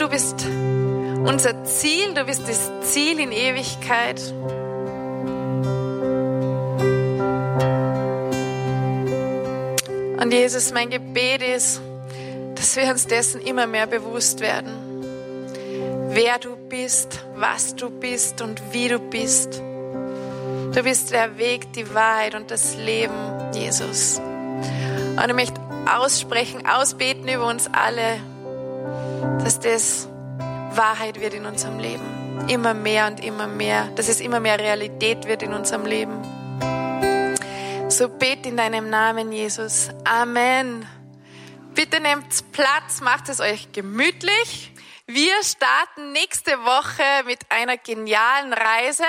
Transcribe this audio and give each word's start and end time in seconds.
du 0.00 0.08
bist 0.08 0.46
unser 1.26 1.62
Ziel, 1.64 2.14
du 2.14 2.24
bist 2.24 2.48
das 2.48 2.70
Ziel 2.90 3.20
in 3.20 3.32
Ewigkeit. 3.32 4.18
Und 10.18 10.32
Jesus, 10.32 10.72
mein 10.72 10.88
Gebet 10.88 11.42
ist, 11.42 11.82
dass 12.54 12.76
wir 12.76 12.84
uns 12.84 13.06
dessen 13.06 13.42
immer 13.42 13.66
mehr 13.66 13.86
bewusst 13.86 14.40
werden, 14.40 14.72
wer 16.08 16.38
du 16.38 16.56
bist, 16.56 17.22
was 17.34 17.74
du 17.74 17.90
bist 17.90 18.40
und 18.40 18.62
wie 18.72 18.88
du 18.88 18.98
bist. 18.98 19.58
Du 19.58 20.82
bist 20.82 21.10
der 21.10 21.36
Weg, 21.36 21.74
die 21.74 21.92
Wahrheit 21.94 22.34
und 22.34 22.50
das 22.50 22.74
Leben, 22.76 23.52
Jesus. 23.52 24.18
Und 24.18 25.28
ich 25.28 25.34
möchte 25.34 25.60
aussprechen, 25.92 26.66
ausbeten 26.66 27.28
über 27.28 27.46
uns 27.46 27.68
alle, 27.72 28.18
dass 29.44 29.58
das 29.58 30.08
Wahrheit 30.72 31.20
wird 31.20 31.34
in 31.34 31.46
unserem 31.46 31.78
Leben. 31.78 32.04
Immer 32.48 32.74
mehr 32.74 33.06
und 33.06 33.24
immer 33.24 33.46
mehr, 33.46 33.86
dass 33.96 34.08
es 34.08 34.20
immer 34.20 34.40
mehr 34.40 34.58
Realität 34.58 35.26
wird 35.26 35.42
in 35.42 35.52
unserem 35.54 35.86
Leben. 35.86 36.22
So 37.88 38.08
bet 38.08 38.46
in 38.46 38.56
deinem 38.56 38.90
Namen, 38.90 39.32
Jesus. 39.32 39.88
Amen. 40.04 40.86
Bitte 41.74 42.00
nehmt 42.00 42.52
Platz, 42.52 43.00
macht 43.00 43.28
es 43.28 43.40
euch 43.40 43.72
gemütlich. 43.72 44.72
Wir 45.06 45.34
starten 45.42 46.12
nächste 46.12 46.52
Woche 46.64 47.24
mit 47.24 47.50
einer 47.50 47.76
genialen 47.76 48.52
Reise. 48.52 49.04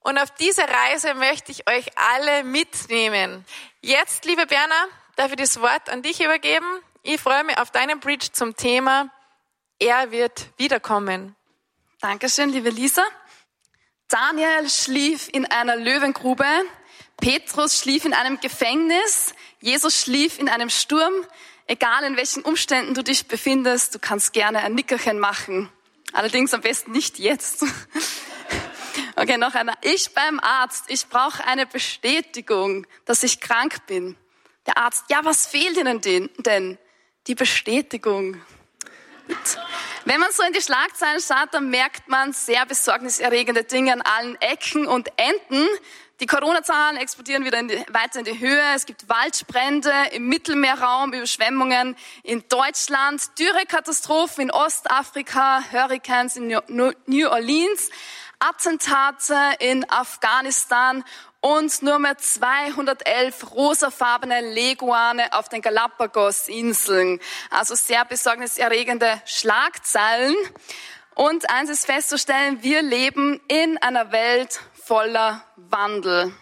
Und 0.00 0.18
auf 0.18 0.30
diese 0.32 0.62
Reise 0.62 1.14
möchte 1.14 1.50
ich 1.50 1.68
euch 1.68 1.86
alle 1.96 2.44
mitnehmen. 2.44 3.44
Jetzt, 3.80 4.24
liebe 4.24 4.46
Berner, 4.46 4.86
darf 5.16 5.30
ich 5.30 5.36
das 5.36 5.60
Wort 5.60 5.88
an 5.88 6.02
dich 6.02 6.22
übergeben. 6.22 6.66
Ich 7.02 7.20
freue 7.20 7.42
mich 7.44 7.58
auf 7.58 7.70
deinen 7.70 7.98
Bridge 8.00 8.28
zum 8.32 8.54
Thema 8.56 9.10
Er 9.78 10.10
wird 10.10 10.48
wiederkommen. 10.56 11.36
Dankeschön, 12.00 12.48
liebe 12.48 12.70
Lisa. 12.70 13.04
Daniel 14.08 14.70
schlief 14.70 15.28
in 15.30 15.44
einer 15.44 15.76
Löwengrube. 15.76 16.46
Petrus 17.18 17.78
schlief 17.80 18.06
in 18.06 18.14
einem 18.14 18.40
Gefängnis, 18.40 19.34
Jesus 19.60 20.00
schlief 20.00 20.38
in 20.38 20.48
einem 20.48 20.70
Sturm. 20.70 21.12
Egal 21.66 22.04
in 22.04 22.16
welchen 22.16 22.42
Umständen 22.42 22.94
du 22.94 23.02
dich 23.02 23.26
befindest, 23.26 23.94
du 23.94 23.98
kannst 23.98 24.32
gerne 24.32 24.60
ein 24.60 24.74
Nickerchen 24.74 25.18
machen. 25.18 25.70
Allerdings 26.12 26.54
am 26.54 26.62
besten 26.62 26.92
nicht 26.92 27.18
jetzt. 27.18 27.64
Okay, 29.18 29.38
noch 29.38 29.54
einer. 29.54 29.72
Ich 29.80 30.12
beim 30.12 30.38
Arzt, 30.40 30.84
ich 30.88 31.06
brauche 31.08 31.42
eine 31.46 31.64
Bestätigung, 31.64 32.86
dass 33.06 33.22
ich 33.22 33.40
krank 33.40 33.86
bin. 33.86 34.14
Der 34.66 34.76
Arzt, 34.76 35.04
ja, 35.08 35.20
was 35.24 35.46
fehlt 35.46 35.78
Ihnen 35.78 36.02
denn? 36.02 36.78
Die 37.26 37.34
Bestätigung. 37.34 38.42
Wenn 40.04 40.20
man 40.20 40.30
so 40.32 40.42
in 40.44 40.52
die 40.52 40.62
Schlagzeilen 40.62 41.20
schaut, 41.20 41.52
dann 41.52 41.70
merkt 41.70 42.08
man 42.08 42.32
sehr 42.32 42.64
besorgniserregende 42.66 43.64
Dinge 43.64 43.92
an 43.92 44.02
allen 44.02 44.40
Ecken 44.40 44.86
und 44.86 45.08
Enden. 45.16 45.68
Die 46.20 46.26
Corona-Zahlen 46.26 46.96
explodieren 46.96 47.44
wieder 47.44 47.58
in 47.58 47.68
die, 47.68 47.84
weiter 47.90 48.20
in 48.20 48.24
die 48.24 48.38
Höhe. 48.38 48.62
Es 48.74 48.86
gibt 48.86 49.08
Waldbrände 49.08 49.92
im 50.12 50.28
Mittelmeerraum, 50.28 51.12
Überschwemmungen 51.12 51.96
in 52.22 52.42
Deutschland, 52.48 53.38
Dürrekatastrophen 53.38 54.44
in 54.44 54.50
Ostafrika, 54.50 55.62
Hurricanes 55.70 56.36
in 56.36 56.46
New 56.68 57.28
Orleans, 57.28 57.90
Attentate 58.38 59.56
in 59.58 59.90
Afghanistan 59.90 61.04
und 61.46 61.80
nur 61.82 62.00
mehr 62.00 62.18
211 62.18 63.52
rosafarbene 63.52 64.40
Leguane 64.52 65.32
auf 65.32 65.48
den 65.48 65.62
Galapagos-Inseln. 65.62 67.20
Also 67.50 67.76
sehr 67.76 68.04
besorgniserregende 68.04 69.22
Schlagzeilen. 69.26 70.34
Und 71.14 71.48
eins 71.48 71.70
ist 71.70 71.86
festzustellen, 71.86 72.64
wir 72.64 72.82
leben 72.82 73.40
in 73.46 73.78
einer 73.78 74.10
Welt 74.10 74.58
voller 74.74 75.44
Wandel. 75.54 76.34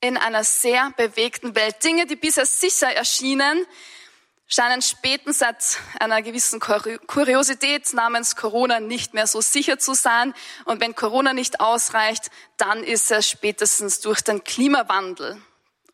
In 0.00 0.16
einer 0.16 0.44
sehr 0.44 0.90
bewegten 0.96 1.54
Welt. 1.54 1.84
Dinge, 1.84 2.06
die 2.06 2.16
bisher 2.16 2.46
sicher 2.46 2.90
erschienen, 2.90 3.66
scheinen 4.52 4.82
spätestens 4.82 5.38
seit 5.38 5.78
einer 5.98 6.20
gewissen 6.20 6.60
Kuriosität 6.60 7.92
namens 7.94 8.36
Corona 8.36 8.80
nicht 8.80 9.14
mehr 9.14 9.26
so 9.26 9.40
sicher 9.40 9.78
zu 9.78 9.94
sein. 9.94 10.34
Und 10.66 10.80
wenn 10.80 10.94
Corona 10.94 11.32
nicht 11.32 11.60
ausreicht, 11.60 12.30
dann 12.58 12.84
ist 12.84 13.10
es 13.10 13.28
spätestens 13.28 14.00
durch 14.00 14.20
den 14.20 14.44
Klimawandel. 14.44 15.40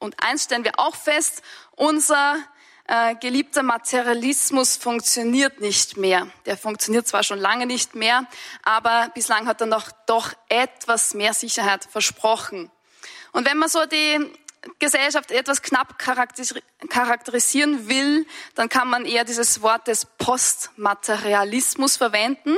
Und 0.01 0.17
eins 0.23 0.45
stellen 0.45 0.65
wir 0.65 0.79
auch 0.79 0.97
fest, 0.97 1.43
unser 1.77 2.37
äh, 2.89 3.15
geliebter 3.17 3.63
Materialismus 3.63 4.77
funktioniert 4.77 5.61
nicht 5.61 5.97
mehr. 5.97 6.27
Der 6.47 6.57
funktioniert 6.57 7.07
zwar 7.07 7.23
schon 7.23 7.39
lange 7.39 7.67
nicht 7.67 7.95
mehr, 7.95 8.27
aber 8.65 9.11
bislang 9.15 9.47
hat 9.47 9.61
er 9.61 9.69
noch 9.69 9.93
doch 10.07 10.33
etwas 10.49 11.15
mehr 11.15 11.35
Sicherheit 11.35 11.85
versprochen. 11.85 12.71
Und 13.33 13.47
wenn 13.47 13.59
man 13.59 13.69
so 13.69 13.85
die 13.87 14.33
Gesellschaft 14.79 15.31
etwas 15.31 15.63
knapp 15.63 15.99
charakterisieren 15.99 17.89
will, 17.89 18.27
dann 18.55 18.69
kann 18.69 18.89
man 18.89 19.05
eher 19.05 19.25
dieses 19.25 19.63
Wort 19.63 19.87
des 19.87 20.05
Postmaterialismus 20.05 21.97
verwenden. 21.97 22.57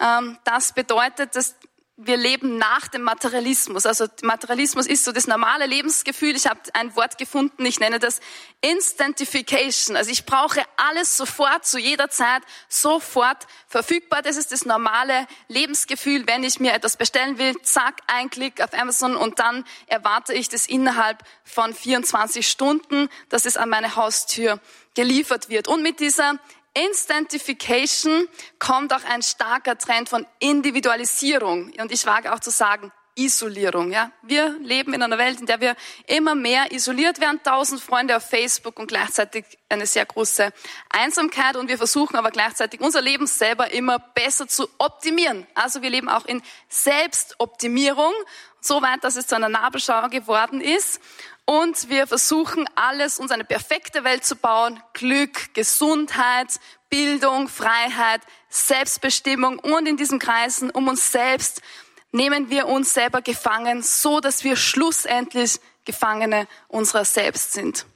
Ähm, 0.00 0.38
das 0.44 0.72
bedeutet, 0.72 1.36
dass 1.36 1.54
wir 1.98 2.18
leben 2.18 2.58
nach 2.58 2.88
dem 2.88 3.02
Materialismus. 3.02 3.86
Also 3.86 4.06
Materialismus 4.22 4.86
ist 4.86 5.04
so 5.04 5.12
das 5.12 5.26
normale 5.26 5.64
Lebensgefühl. 5.64 6.36
Ich 6.36 6.46
habe 6.46 6.60
ein 6.74 6.94
Wort 6.94 7.16
gefunden, 7.16 7.64
ich 7.64 7.80
nenne 7.80 7.98
das 7.98 8.20
Instantification. 8.60 9.96
Also 9.96 10.10
ich 10.10 10.26
brauche 10.26 10.62
alles 10.76 11.16
sofort, 11.16 11.64
zu 11.64 11.78
jeder 11.78 12.10
Zeit, 12.10 12.42
sofort 12.68 13.46
verfügbar. 13.66 14.20
Das 14.20 14.36
ist 14.36 14.52
das 14.52 14.66
normale 14.66 15.26
Lebensgefühl. 15.48 16.26
Wenn 16.26 16.44
ich 16.44 16.60
mir 16.60 16.74
etwas 16.74 16.98
bestellen 16.98 17.38
will, 17.38 17.54
zack, 17.62 18.02
ein 18.08 18.28
Klick 18.28 18.60
auf 18.60 18.74
Amazon 18.74 19.16
und 19.16 19.38
dann 19.38 19.64
erwarte 19.86 20.34
ich 20.34 20.50
das 20.50 20.66
innerhalb 20.66 21.24
von 21.44 21.72
24 21.72 22.46
Stunden, 22.46 23.08
dass 23.30 23.46
es 23.46 23.56
an 23.56 23.70
meine 23.70 23.96
Haustür 23.96 24.60
geliefert 24.94 25.48
wird. 25.48 25.66
Und 25.66 25.82
mit 25.82 26.00
dieser 26.00 26.38
Instantification 26.84 28.28
kommt 28.58 28.92
auch 28.92 29.04
ein 29.04 29.22
starker 29.22 29.78
Trend 29.78 30.08
von 30.08 30.26
Individualisierung. 30.38 31.72
Und 31.78 31.90
ich 31.90 32.04
wage 32.04 32.32
auch 32.32 32.40
zu 32.40 32.50
sagen, 32.50 32.92
Isolierung. 33.18 33.92
Ja, 33.92 34.12
wir 34.20 34.58
leben 34.60 34.92
in 34.92 35.02
einer 35.02 35.16
Welt, 35.16 35.40
in 35.40 35.46
der 35.46 35.60
wir 35.60 35.74
immer 36.06 36.34
mehr 36.34 36.70
isoliert 36.70 37.18
werden, 37.18 37.40
tausend 37.42 37.80
Freunde 37.80 38.14
auf 38.14 38.28
Facebook 38.28 38.78
und 38.78 38.88
gleichzeitig 38.88 39.46
eine 39.70 39.86
sehr 39.86 40.04
große 40.04 40.52
Einsamkeit. 40.90 41.56
Und 41.56 41.68
wir 41.68 41.78
versuchen 41.78 42.16
aber 42.16 42.30
gleichzeitig 42.30 42.80
unser 42.80 43.00
Leben 43.00 43.26
selber 43.26 43.72
immer 43.72 43.98
besser 43.98 44.46
zu 44.46 44.68
optimieren. 44.76 45.46
Also 45.54 45.80
wir 45.80 45.88
leben 45.88 46.10
auch 46.10 46.26
in 46.26 46.42
Selbstoptimierung, 46.68 48.12
so 48.60 48.82
weit, 48.82 49.02
dass 49.02 49.16
es 49.16 49.26
zu 49.26 49.36
einer 49.36 49.48
Nabelschau 49.48 50.08
geworden 50.08 50.60
ist. 50.60 51.00
Und 51.46 51.88
wir 51.90 52.08
versuchen 52.08 52.68
alles, 52.74 53.20
uns 53.20 53.30
eine 53.30 53.44
perfekte 53.44 54.02
Welt 54.02 54.24
zu 54.24 54.34
bauen. 54.34 54.82
Glück, 54.94 55.54
Gesundheit, 55.54 56.58
Bildung, 56.90 57.48
Freiheit, 57.48 58.20
Selbstbestimmung. 58.48 59.60
Und 59.60 59.86
in 59.86 59.96
diesen 59.96 60.18
Kreisen 60.18 60.70
um 60.70 60.88
uns 60.88 61.12
selbst 61.12 61.62
nehmen 62.10 62.50
wir 62.50 62.66
uns 62.66 62.92
selber 62.92 63.22
gefangen, 63.22 63.82
so 63.82 64.18
dass 64.18 64.42
wir 64.42 64.56
schlussendlich 64.56 65.60
Gefangene 65.84 66.48
unserer 66.66 67.04
selbst 67.04 67.52
sind. 67.52 67.86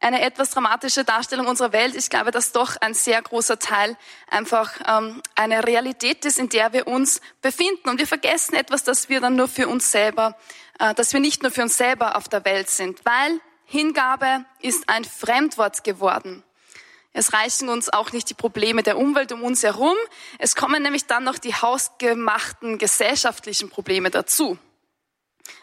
Eine 0.00 0.20
etwas 0.20 0.50
dramatische 0.50 1.04
Darstellung 1.04 1.46
unserer 1.46 1.72
Welt. 1.72 1.94
Ich 1.94 2.10
glaube, 2.10 2.32
dass 2.32 2.52
doch 2.52 2.76
ein 2.80 2.92
sehr 2.92 3.22
großer 3.22 3.58
Teil 3.58 3.96
einfach 4.26 4.72
ähm, 4.86 5.22
eine 5.36 5.64
Realität 5.64 6.24
ist, 6.24 6.38
in 6.38 6.48
der 6.48 6.72
wir 6.72 6.88
uns 6.88 7.20
befinden. 7.40 7.88
Und 7.88 7.98
wir 7.98 8.06
vergessen 8.06 8.54
etwas, 8.56 8.82
dass 8.82 9.08
wir 9.08 9.20
dann 9.20 9.36
nur 9.36 9.48
für 9.48 9.68
uns 9.68 9.92
selber 9.92 10.36
dass 10.78 11.12
wir 11.12 11.20
nicht 11.20 11.42
nur 11.42 11.52
für 11.52 11.62
uns 11.62 11.76
selber 11.76 12.16
auf 12.16 12.28
der 12.28 12.44
Welt 12.44 12.68
sind, 12.68 13.04
weil 13.04 13.40
Hingabe 13.64 14.44
ist 14.60 14.88
ein 14.88 15.04
Fremdwort 15.04 15.84
geworden. 15.84 16.42
Es 17.12 17.32
reichen 17.32 17.68
uns 17.68 17.88
auch 17.88 18.10
nicht 18.12 18.28
die 18.28 18.34
Probleme 18.34 18.82
der 18.82 18.98
Umwelt 18.98 19.30
um 19.30 19.44
uns 19.44 19.62
herum. 19.62 19.96
Es 20.38 20.56
kommen 20.56 20.82
nämlich 20.82 21.06
dann 21.06 21.22
noch 21.22 21.38
die 21.38 21.54
hausgemachten 21.54 22.76
gesellschaftlichen 22.76 23.70
Probleme 23.70 24.10
dazu. 24.10 24.58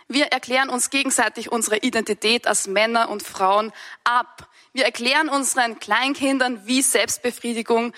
Wir 0.08 0.28
erklären 0.28 0.70
uns 0.70 0.90
gegenseitig 0.90 1.52
unsere 1.52 1.78
Identität 1.78 2.48
als 2.48 2.68
Männer 2.68 3.10
und 3.10 3.24
Frauen 3.24 3.74
ab. 4.04 4.50
Wir 4.74 4.86
erklären 4.86 5.28
unseren 5.30 5.80
Kleinkindern, 5.80 6.66
wie 6.66 6.82
Selbstbefriedigung 6.82 7.94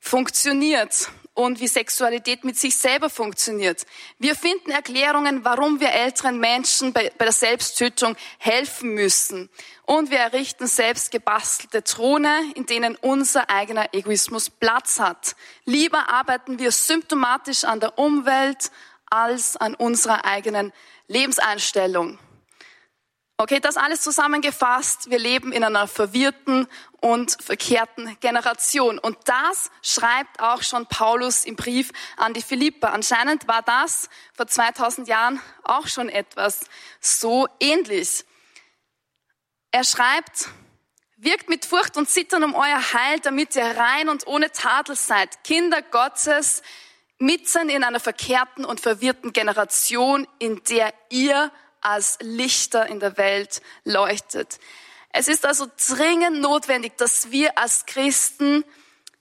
funktioniert 0.00 1.10
und 1.36 1.60
wie 1.60 1.68
Sexualität 1.68 2.44
mit 2.44 2.56
sich 2.58 2.76
selber 2.76 3.10
funktioniert. 3.10 3.86
Wir 4.18 4.34
finden 4.34 4.70
Erklärungen, 4.70 5.44
warum 5.44 5.80
wir 5.80 5.90
älteren 5.90 6.40
Menschen 6.40 6.94
bei, 6.94 7.12
bei 7.18 7.26
der 7.26 7.32
Selbsttötung 7.32 8.16
helfen 8.38 8.94
müssen. 8.94 9.50
Und 9.84 10.10
wir 10.10 10.18
errichten 10.18 10.66
selbst 10.66 11.10
gebastelte 11.10 11.84
Throne, 11.84 12.52
in 12.54 12.64
denen 12.64 12.96
unser 12.96 13.50
eigener 13.50 13.92
Egoismus 13.92 14.48
Platz 14.48 14.98
hat. 14.98 15.36
Lieber 15.66 16.08
arbeiten 16.08 16.58
wir 16.58 16.72
symptomatisch 16.72 17.64
an 17.64 17.80
der 17.80 17.98
Umwelt 17.98 18.70
als 19.10 19.56
an 19.56 19.74
unserer 19.74 20.24
eigenen 20.24 20.72
Lebenseinstellung. 21.06 22.18
Okay, 23.38 23.60
das 23.60 23.76
alles 23.76 24.00
zusammengefasst. 24.00 25.10
Wir 25.10 25.18
leben 25.18 25.52
in 25.52 25.62
einer 25.62 25.86
verwirrten 25.86 26.66
und 27.02 27.36
verkehrten 27.42 28.18
Generation. 28.20 28.98
Und 28.98 29.18
das 29.26 29.70
schreibt 29.82 30.40
auch 30.40 30.62
schon 30.62 30.86
Paulus 30.86 31.44
im 31.44 31.54
Brief 31.54 31.92
an 32.16 32.32
die 32.32 32.40
Philipper. 32.40 32.94
Anscheinend 32.94 33.46
war 33.46 33.60
das 33.60 34.08
vor 34.32 34.46
2000 34.46 35.06
Jahren 35.06 35.38
auch 35.64 35.86
schon 35.86 36.08
etwas 36.08 36.60
so 36.98 37.46
ähnlich. 37.60 38.24
Er 39.70 39.84
schreibt, 39.84 40.48
wirkt 41.18 41.50
mit 41.50 41.66
Furcht 41.66 41.98
und 41.98 42.08
Zittern 42.08 42.42
um 42.42 42.54
euer 42.54 42.92
Heil, 42.94 43.20
damit 43.20 43.54
ihr 43.54 43.66
rein 43.66 44.08
und 44.08 44.26
ohne 44.26 44.50
Tadel 44.50 44.96
seid, 44.96 45.44
Kinder 45.44 45.82
Gottes, 45.82 46.62
mitten 47.18 47.68
in 47.68 47.84
einer 47.84 48.00
verkehrten 48.00 48.64
und 48.64 48.80
verwirrten 48.80 49.34
Generation, 49.34 50.26
in 50.38 50.62
der 50.64 50.94
ihr 51.10 51.52
als 51.80 52.18
Lichter 52.20 52.86
in 52.86 53.00
der 53.00 53.16
Welt 53.16 53.60
leuchtet. 53.84 54.58
Es 55.10 55.28
ist 55.28 55.46
also 55.46 55.66
dringend 55.88 56.40
notwendig, 56.40 56.96
dass 56.98 57.30
wir 57.30 57.56
als 57.58 57.86
Christen 57.86 58.64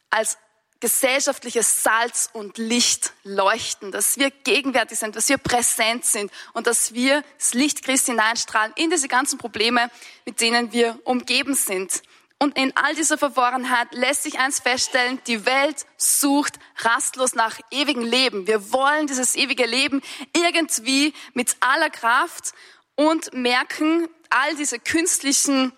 als 0.10 0.38
gesellschaftliches 0.80 1.84
Salz 1.84 2.30
und 2.34 2.58
Licht 2.58 3.14
leuchten, 3.24 3.92
dass 3.92 4.18
wir 4.18 4.30
gegenwärtig 4.30 5.00
sind, 5.00 5.16
dass 5.16 5.30
wir 5.30 5.38
präsent 5.38 6.06
sind 6.06 6.32
und 6.54 6.68
dass 6.68 6.94
wir 6.94 7.24
das 7.38 7.54
Licht 7.54 7.84
Christi 7.84 8.12
hineinstrahlen 8.12 8.74
in 8.76 8.90
diese 8.90 9.08
ganzen 9.08 9.38
Probleme, 9.38 9.90
mit 10.26 10.42
denen 10.42 10.74
wir 10.74 11.00
umgeben 11.06 11.56
sind. 11.56 12.04
Und 12.38 12.58
in 12.58 12.76
all 12.76 12.94
dieser 12.96 13.18
Verworrenheit 13.18 13.94
lässt 13.94 14.24
sich 14.24 14.40
eins 14.40 14.60
feststellen, 14.60 15.22
die 15.26 15.46
Welt 15.46 15.86
sucht 15.98 16.60
rastlos 16.78 17.34
nach 17.34 17.60
ewigem 17.72 18.04
Leben. 18.04 18.46
Wir 18.46 18.72
wollen 18.74 19.08
dieses 19.08 19.36
ewige 19.36 19.66
Leben 19.66 20.02
irgendwie 20.36 21.14
mit 21.34 21.56
aller 21.62 21.90
Kraft 21.90 22.54
und 22.96 23.34
merken, 23.34 24.08
all 24.30 24.56
diese 24.56 24.80
künstlichen 24.80 25.72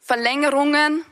Verlängerungen, 0.00 1.04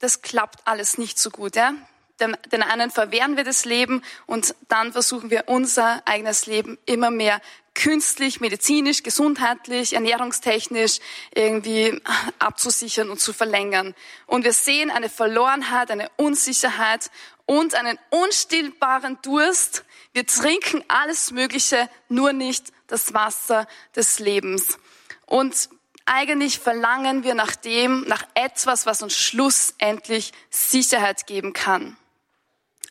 das 0.00 0.20
klappt 0.20 0.66
alles 0.66 0.98
nicht 0.98 1.18
so 1.18 1.30
gut. 1.30 1.56
Ja? 1.56 1.72
Den 2.20 2.62
einen 2.62 2.90
verwehren 2.90 3.36
wir 3.36 3.44
das 3.44 3.64
Leben 3.64 4.02
und 4.26 4.54
dann 4.68 4.92
versuchen 4.92 5.30
wir 5.30 5.44
unser 5.46 6.00
eigenes 6.06 6.46
Leben 6.46 6.78
immer 6.86 7.10
mehr 7.10 7.40
künstlich, 7.74 8.40
medizinisch, 8.40 9.02
gesundheitlich, 9.02 9.94
ernährungstechnisch 9.94 11.00
irgendwie 11.34 12.00
abzusichern 12.38 13.10
und 13.10 13.20
zu 13.20 13.32
verlängern. 13.32 13.94
Und 14.26 14.44
wir 14.44 14.52
sehen 14.52 14.90
eine 14.90 15.08
Verlorenheit, 15.08 15.90
eine 15.90 16.08
Unsicherheit 16.16 17.10
und 17.46 17.74
einen 17.74 17.98
unstillbaren 18.10 19.18
Durst. 19.22 19.84
Wir 20.12 20.26
trinken 20.26 20.84
alles 20.88 21.32
Mögliche, 21.32 21.90
nur 22.08 22.32
nicht 22.32 22.72
das 22.86 23.12
Wasser 23.12 23.66
des 23.96 24.20
Lebens. 24.20 24.78
Und 25.26 25.68
eigentlich 26.06 26.60
verlangen 26.60 27.24
wir 27.24 27.34
nach 27.34 27.56
dem, 27.56 28.04
nach 28.06 28.24
etwas, 28.34 28.86
was 28.86 29.02
uns 29.02 29.14
schlussendlich 29.16 30.32
Sicherheit 30.50 31.26
geben 31.26 31.52
kann. 31.52 31.96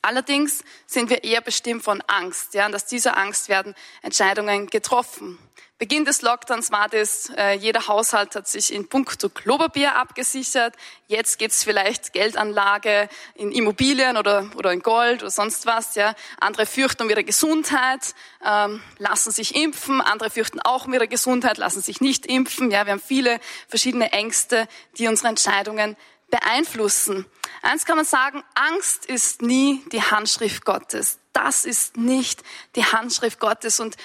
Allerdings 0.04 0.64
sind 0.86 1.10
wir 1.10 1.24
eher 1.24 1.42
bestimmt 1.42 1.82
von 1.84 2.02
Angst. 2.08 2.54
Ja, 2.54 2.66
und 2.66 2.76
aus 2.76 2.86
dieser 2.86 3.18
Angst 3.18 3.48
werden 3.48 3.74
Entscheidungen 4.02 4.68
getroffen. 4.68 5.40
Beginn 5.80 6.06
des 6.06 6.22
Lockdowns 6.22 6.72
war 6.72 6.88
das, 6.88 7.32
äh, 7.36 7.54
jeder 7.54 7.88
Haushalt 7.88 8.36
hat 8.36 8.48
sich 8.48 8.72
in 8.72 8.88
puncto 8.88 9.28
Klopapier 9.28 9.96
abgesichert. 9.96 10.76
Jetzt 11.08 11.40
geht's 11.40 11.64
vielleicht 11.64 12.14
Geldanlage 12.14 13.10
in 13.36 13.52
Immobilien 13.52 14.16
oder, 14.18 14.50
oder 14.56 14.72
in 14.72 14.82
Gold 14.82 15.24
oder 15.24 15.32
sonst 15.32 15.66
was. 15.66 15.96
Ja. 15.96 16.16
Andere 16.40 16.66
fürchten 16.66 17.04
um 17.04 17.10
ihre 17.10 17.24
Gesundheit, 17.24 18.14
ähm, 18.46 18.82
lassen 18.98 19.32
sich 19.32 19.56
impfen. 19.56 20.00
Andere 20.00 20.30
fürchten 20.30 20.62
auch 20.62 20.86
um 20.86 20.94
ihre 20.94 21.08
Gesundheit, 21.08 21.58
lassen 21.58 21.82
sich 21.82 22.02
nicht 22.02 22.26
impfen. 22.26 22.72
Ja, 22.72 22.86
wir 22.86 22.94
haben 22.94 23.02
viele 23.06 23.40
verschiedene 23.68 24.12
Ängste, 24.12 24.68
die 24.98 25.08
unsere 25.08 25.30
Entscheidungen 25.30 25.98
beeinflussen. 26.30 27.26
Eins 27.62 27.86
kann 27.86 27.96
man 27.96 28.06
sagen, 28.06 28.44
Angst 28.56 29.06
ist 29.06 29.42
nie 29.42 29.84
die 29.92 30.02
Handschrift 30.02 30.66
Gottes. 30.66 31.20
Das 31.32 31.66
ist 31.66 31.98
nicht 31.98 32.44
die 32.76 32.86
Handschrift 32.86 33.40
Gottes. 33.40 33.80
Und 33.80 33.96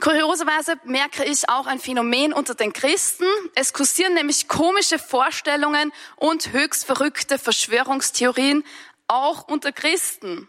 kurioserweise 0.00 0.76
merke 0.84 1.24
ich 1.24 1.48
auch 1.48 1.66
ein 1.66 1.78
Phänomen 1.78 2.32
unter 2.32 2.54
den 2.54 2.72
Christen. 2.72 3.26
Es 3.54 3.72
kursieren 3.72 4.14
nämlich 4.14 4.48
komische 4.48 4.98
Vorstellungen 4.98 5.92
und 6.16 6.52
höchst 6.52 6.84
verrückte 6.84 7.38
Verschwörungstheorien 7.38 8.64
auch 9.06 9.48
unter 9.48 9.72
Christen. 9.72 10.48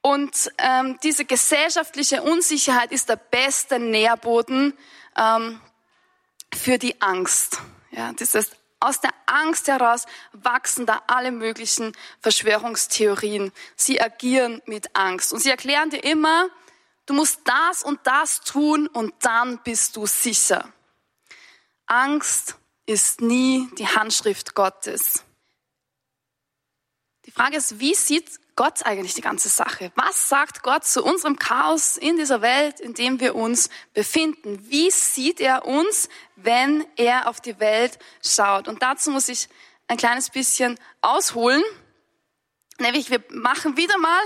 Und 0.00 0.50
ähm, 0.58 0.98
diese 1.02 1.24
gesellschaftliche 1.24 2.22
Unsicherheit 2.22 2.92
ist 2.92 3.08
der 3.08 3.16
beste 3.16 3.78
Nährboden 3.78 4.76
ähm, 5.16 5.60
für 6.54 6.78
die 6.78 7.00
Angst. 7.00 7.58
Ja, 7.90 8.12
dieses 8.12 8.50
aus 8.80 9.00
der 9.00 9.10
Angst 9.26 9.68
heraus 9.68 10.06
wachsen 10.32 10.86
da 10.86 11.02
alle 11.06 11.32
möglichen 11.32 11.96
Verschwörungstheorien. 12.20 13.52
Sie 13.76 14.00
agieren 14.00 14.62
mit 14.66 14.94
Angst 14.94 15.32
und 15.32 15.40
sie 15.40 15.50
erklären 15.50 15.90
dir 15.90 16.04
immer, 16.04 16.48
du 17.06 17.14
musst 17.14 17.40
das 17.44 17.82
und 17.82 18.00
das 18.04 18.40
tun 18.40 18.86
und 18.86 19.14
dann 19.20 19.58
bist 19.62 19.96
du 19.96 20.06
sicher. 20.06 20.72
Angst 21.86 22.56
ist 22.86 23.20
nie 23.20 23.68
die 23.78 23.86
Handschrift 23.86 24.54
Gottes. 24.54 25.24
Die 27.26 27.30
Frage 27.30 27.56
ist, 27.56 27.80
wie 27.80 27.94
sieht 27.94 28.40
Gott 28.58 28.84
eigentlich 28.84 29.14
die 29.14 29.20
ganze 29.20 29.48
Sache? 29.48 29.92
Was 29.94 30.28
sagt 30.28 30.64
Gott 30.64 30.84
zu 30.84 31.04
unserem 31.04 31.38
Chaos 31.38 31.96
in 31.96 32.16
dieser 32.16 32.42
Welt, 32.42 32.80
in 32.80 32.92
dem 32.92 33.20
wir 33.20 33.36
uns 33.36 33.70
befinden? 33.94 34.68
Wie 34.68 34.90
sieht 34.90 35.38
er 35.38 35.64
uns, 35.64 36.08
wenn 36.34 36.84
er 36.96 37.28
auf 37.28 37.40
die 37.40 37.60
Welt 37.60 38.00
schaut? 38.20 38.66
Und 38.66 38.82
dazu 38.82 39.12
muss 39.12 39.28
ich 39.28 39.48
ein 39.86 39.96
kleines 39.96 40.30
bisschen 40.30 40.76
ausholen. 41.02 41.62
Nämlich, 42.80 43.10
wir 43.10 43.22
machen 43.30 43.76
wieder 43.76 43.96
mal 43.96 44.22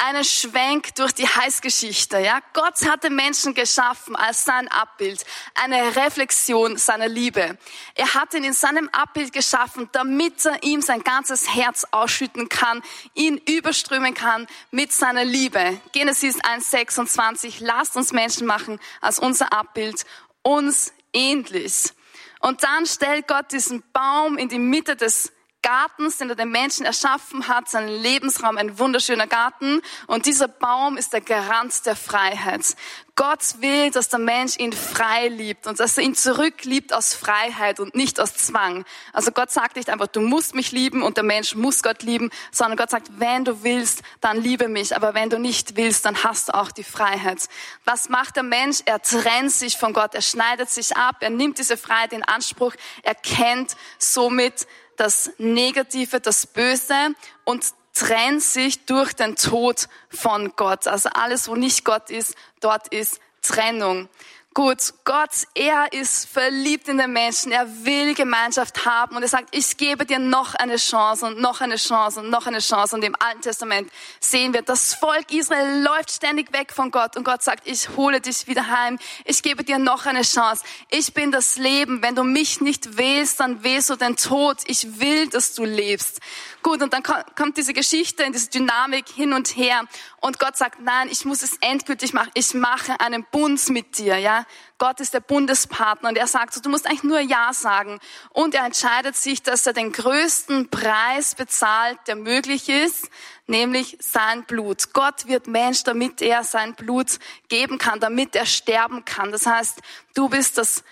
einen 0.00 0.24
Schwenk 0.24 0.94
durch 0.94 1.12
die 1.12 1.28
Heißgeschichte. 1.28 2.18
Ja, 2.18 2.40
Gott 2.54 2.88
hatte 2.88 3.10
Menschen 3.10 3.54
geschaffen 3.54 4.16
als 4.16 4.44
sein 4.44 4.68
Abbild, 4.68 5.24
eine 5.54 5.94
Reflexion 5.96 6.76
seiner 6.78 7.08
Liebe. 7.08 7.58
Er 7.94 8.14
hat 8.14 8.32
ihn 8.34 8.44
in 8.44 8.52
seinem 8.52 8.88
Abbild 8.90 9.32
geschaffen, 9.32 9.88
damit 9.92 10.44
er 10.46 10.62
ihm 10.62 10.80
sein 10.80 11.04
ganzes 11.04 11.54
Herz 11.54 11.86
ausschütten 11.90 12.48
kann, 12.48 12.82
ihn 13.14 13.36
überströmen 13.36 14.14
kann 14.14 14.46
mit 14.70 14.92
seiner 14.92 15.24
Liebe. 15.24 15.80
Genesis 15.92 16.40
1,26. 16.40 17.56
Lasst 17.60 17.96
uns 17.96 18.12
Menschen 18.12 18.46
machen 18.46 18.80
als 19.00 19.18
unser 19.18 19.52
Abbild, 19.52 20.06
uns 20.42 20.94
ähnlich. 21.12 21.92
Und 22.40 22.64
dann 22.64 22.86
stellt 22.86 23.28
Gott 23.28 23.52
diesen 23.52 23.82
Baum 23.92 24.38
in 24.38 24.48
die 24.48 24.58
Mitte 24.58 24.96
des 24.96 25.30
Gartens, 25.62 26.16
den 26.16 26.30
er 26.30 26.36
den 26.36 26.50
Menschen 26.50 26.86
erschaffen 26.86 27.48
hat, 27.48 27.68
seinen 27.68 27.88
Lebensraum, 27.88 28.56
ein 28.56 28.78
wunderschöner 28.78 29.26
Garten. 29.26 29.82
Und 30.06 30.26
dieser 30.26 30.48
Baum 30.48 30.96
ist 30.96 31.12
der 31.12 31.20
Garant 31.20 31.84
der 31.86 31.96
Freiheit. 31.96 32.76
Gott 33.14 33.60
will, 33.60 33.90
dass 33.90 34.08
der 34.08 34.18
Mensch 34.18 34.56
ihn 34.58 34.72
frei 34.72 35.28
liebt 35.28 35.66
und 35.66 35.78
dass 35.78 35.98
er 35.98 36.04
ihn 36.04 36.14
zurückliebt 36.14 36.94
aus 36.94 37.12
Freiheit 37.12 37.78
und 37.78 37.94
nicht 37.94 38.18
aus 38.18 38.34
Zwang. 38.34 38.86
Also 39.12 39.30
Gott 39.30 39.50
sagt 39.50 39.76
nicht 39.76 39.90
einfach, 39.90 40.06
du 40.06 40.22
musst 40.22 40.54
mich 40.54 40.72
lieben 40.72 41.02
und 41.02 41.18
der 41.18 41.24
Mensch 41.24 41.54
muss 41.54 41.82
Gott 41.82 42.02
lieben, 42.02 42.30
sondern 42.50 42.78
Gott 42.78 42.88
sagt, 42.88 43.08
wenn 43.18 43.44
du 43.44 43.62
willst, 43.62 44.00
dann 44.22 44.40
liebe 44.40 44.68
mich, 44.68 44.96
aber 44.96 45.12
wenn 45.12 45.28
du 45.28 45.38
nicht 45.38 45.76
willst, 45.76 46.06
dann 46.06 46.24
hast 46.24 46.48
du 46.48 46.54
auch 46.54 46.70
die 46.70 46.82
Freiheit. 46.82 47.48
Was 47.84 48.08
macht 48.08 48.36
der 48.36 48.42
Mensch? 48.42 48.78
Er 48.86 49.02
trennt 49.02 49.52
sich 49.52 49.76
von 49.76 49.92
Gott, 49.92 50.14
er 50.14 50.22
schneidet 50.22 50.70
sich 50.70 50.96
ab, 50.96 51.16
er 51.20 51.30
nimmt 51.30 51.58
diese 51.58 51.76
Freiheit 51.76 52.14
in 52.14 52.22
Anspruch, 52.22 52.72
er 53.02 53.14
kennt 53.14 53.76
somit 53.98 54.66
das 55.00 55.30
Negative, 55.38 56.20
das 56.20 56.46
Böse 56.46 57.14
und 57.44 57.64
trennt 57.94 58.42
sich 58.42 58.84
durch 58.84 59.14
den 59.14 59.34
Tod 59.34 59.88
von 60.10 60.52
Gott. 60.56 60.86
Also 60.86 61.08
alles, 61.14 61.48
wo 61.48 61.56
nicht 61.56 61.86
Gott 61.86 62.10
ist, 62.10 62.34
dort 62.60 62.88
ist 62.88 63.18
Trennung. 63.40 64.10
Gut, 64.52 64.94
Gott, 65.04 65.30
er 65.54 65.92
ist 65.92 66.28
verliebt 66.28 66.88
in 66.88 66.98
den 66.98 67.12
Menschen, 67.12 67.52
er 67.52 67.68
will 67.84 68.14
Gemeinschaft 68.16 68.84
haben 68.84 69.14
und 69.14 69.22
er 69.22 69.28
sagt, 69.28 69.54
ich 69.54 69.76
gebe 69.76 70.04
dir 70.04 70.18
noch 70.18 70.56
eine 70.56 70.74
Chance 70.74 71.24
und 71.26 71.40
noch 71.40 71.60
eine 71.60 71.76
Chance 71.76 72.18
und 72.18 72.30
noch 72.30 72.48
eine 72.48 72.58
Chance. 72.58 72.96
Und 72.96 73.04
im 73.04 73.14
Alten 73.20 73.42
Testament 73.42 73.92
sehen 74.18 74.52
wir, 74.52 74.62
das 74.62 74.94
Volk 74.94 75.32
Israel 75.32 75.84
läuft 75.84 76.10
ständig 76.10 76.52
weg 76.52 76.72
von 76.72 76.90
Gott 76.90 77.16
und 77.16 77.22
Gott 77.22 77.44
sagt, 77.44 77.68
ich 77.68 77.90
hole 77.90 78.20
dich 78.20 78.48
wieder 78.48 78.66
heim, 78.66 78.98
ich 79.24 79.44
gebe 79.44 79.62
dir 79.62 79.78
noch 79.78 80.04
eine 80.06 80.22
Chance. 80.22 80.64
Ich 80.90 81.14
bin 81.14 81.30
das 81.30 81.56
Leben, 81.56 82.02
wenn 82.02 82.16
du 82.16 82.24
mich 82.24 82.60
nicht 82.60 82.96
wählst, 82.98 83.38
dann 83.38 83.62
wählst 83.62 83.88
du 83.90 83.94
den 83.94 84.16
Tod. 84.16 84.58
Ich 84.66 84.98
will, 84.98 85.28
dass 85.28 85.54
du 85.54 85.64
lebst. 85.64 86.18
Gut, 86.64 86.82
und 86.82 86.92
dann 86.92 87.04
kommt 87.04 87.56
diese 87.56 87.72
Geschichte 87.72 88.24
in 88.24 88.32
diese 88.32 88.50
Dynamik 88.50 89.08
hin 89.08 89.32
und 89.32 89.56
her. 89.56 89.84
Und 90.20 90.38
Gott 90.38 90.56
sagt, 90.58 90.80
nein, 90.80 91.08
ich 91.10 91.24
muss 91.24 91.42
es 91.42 91.56
endgültig 91.60 92.12
machen. 92.12 92.30
Ich 92.34 92.52
mache 92.52 93.00
einen 93.00 93.24
Bund 93.30 93.66
mit 93.70 93.96
dir, 93.96 94.18
ja. 94.18 94.39
Gott 94.78 95.00
ist 95.00 95.14
der 95.14 95.20
Bundespartner 95.20 96.08
und 96.08 96.16
er 96.16 96.26
sagt 96.26 96.54
so, 96.54 96.60
du 96.60 96.68
musst 96.68 96.86
eigentlich 96.86 97.02
nur 97.02 97.20
Ja 97.20 97.52
sagen. 97.52 98.00
Und 98.30 98.54
er 98.54 98.64
entscheidet 98.64 99.16
sich, 99.16 99.42
dass 99.42 99.66
er 99.66 99.72
den 99.72 99.92
größten 99.92 100.70
Preis 100.70 101.34
bezahlt, 101.34 101.98
der 102.06 102.16
möglich 102.16 102.68
ist, 102.68 103.10
nämlich 103.46 103.98
sein 104.00 104.44
Blut. 104.44 104.92
Gott 104.92 105.26
wird 105.26 105.46
Mensch, 105.46 105.84
damit 105.84 106.22
er 106.22 106.44
sein 106.44 106.74
Blut 106.74 107.18
geben 107.48 107.78
kann, 107.78 108.00
damit 108.00 108.36
er 108.36 108.46
sterben 108.46 109.04
kann. 109.04 109.32
Das 109.32 109.46
heißt, 109.46 109.80
du 110.14 110.28
bist 110.28 110.58
das 110.58 110.84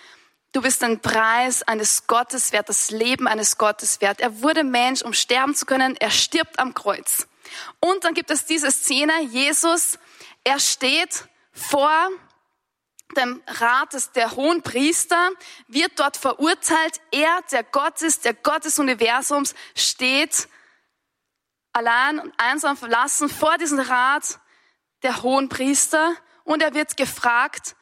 Du 0.51 0.63
bist 0.63 0.83
ein 0.83 0.99
Preis 0.99 1.61
eines 1.61 2.07
Gottes 2.07 2.51
wert, 2.51 2.69
das 2.69 2.89
Leben 2.89 3.27
eines 3.27 3.59
Gottes 3.59 4.01
wert. 4.01 4.19
Er 4.19 4.41
wurde 4.41 4.63
Mensch, 4.63 5.03
um 5.03 5.13
sterben 5.13 5.53
zu 5.53 5.67
können. 5.67 5.95
Er 5.97 6.09
stirbt 6.09 6.57
am 6.57 6.73
Kreuz. 6.73 7.27
Und 7.79 8.03
dann 8.03 8.15
gibt 8.15 8.31
es 8.31 8.45
diese 8.45 8.71
Szene, 8.71 9.13
Jesus, 9.21 9.99
er 10.43 10.59
steht 10.59 11.25
vor 11.51 12.09
dem 13.19 13.43
Rat 13.47 13.93
des, 13.93 14.11
der 14.11 14.35
hohen 14.35 14.61
Priester, 14.61 15.29
wird 15.67 15.91
dort 15.97 16.17
verurteilt. 16.17 17.01
Er, 17.11 17.41
der 17.51 17.63
Gott 17.63 18.01
ist, 18.01 18.25
der 18.25 18.33
Gott 18.33 18.65
des 18.65 18.79
Universums, 18.79 19.53
steht 19.75 20.47
allein 21.73 22.19
und 22.19 22.33
einsam 22.37 22.77
verlassen 22.77 23.29
vor 23.29 23.57
diesem 23.57 23.79
Rat 23.79 24.39
der 25.03 25.21
hohen 25.21 25.49
Priester 25.49 26.15
und 26.43 26.61
er 26.61 26.73
wird 26.73 26.97
gefragt, 26.97 27.75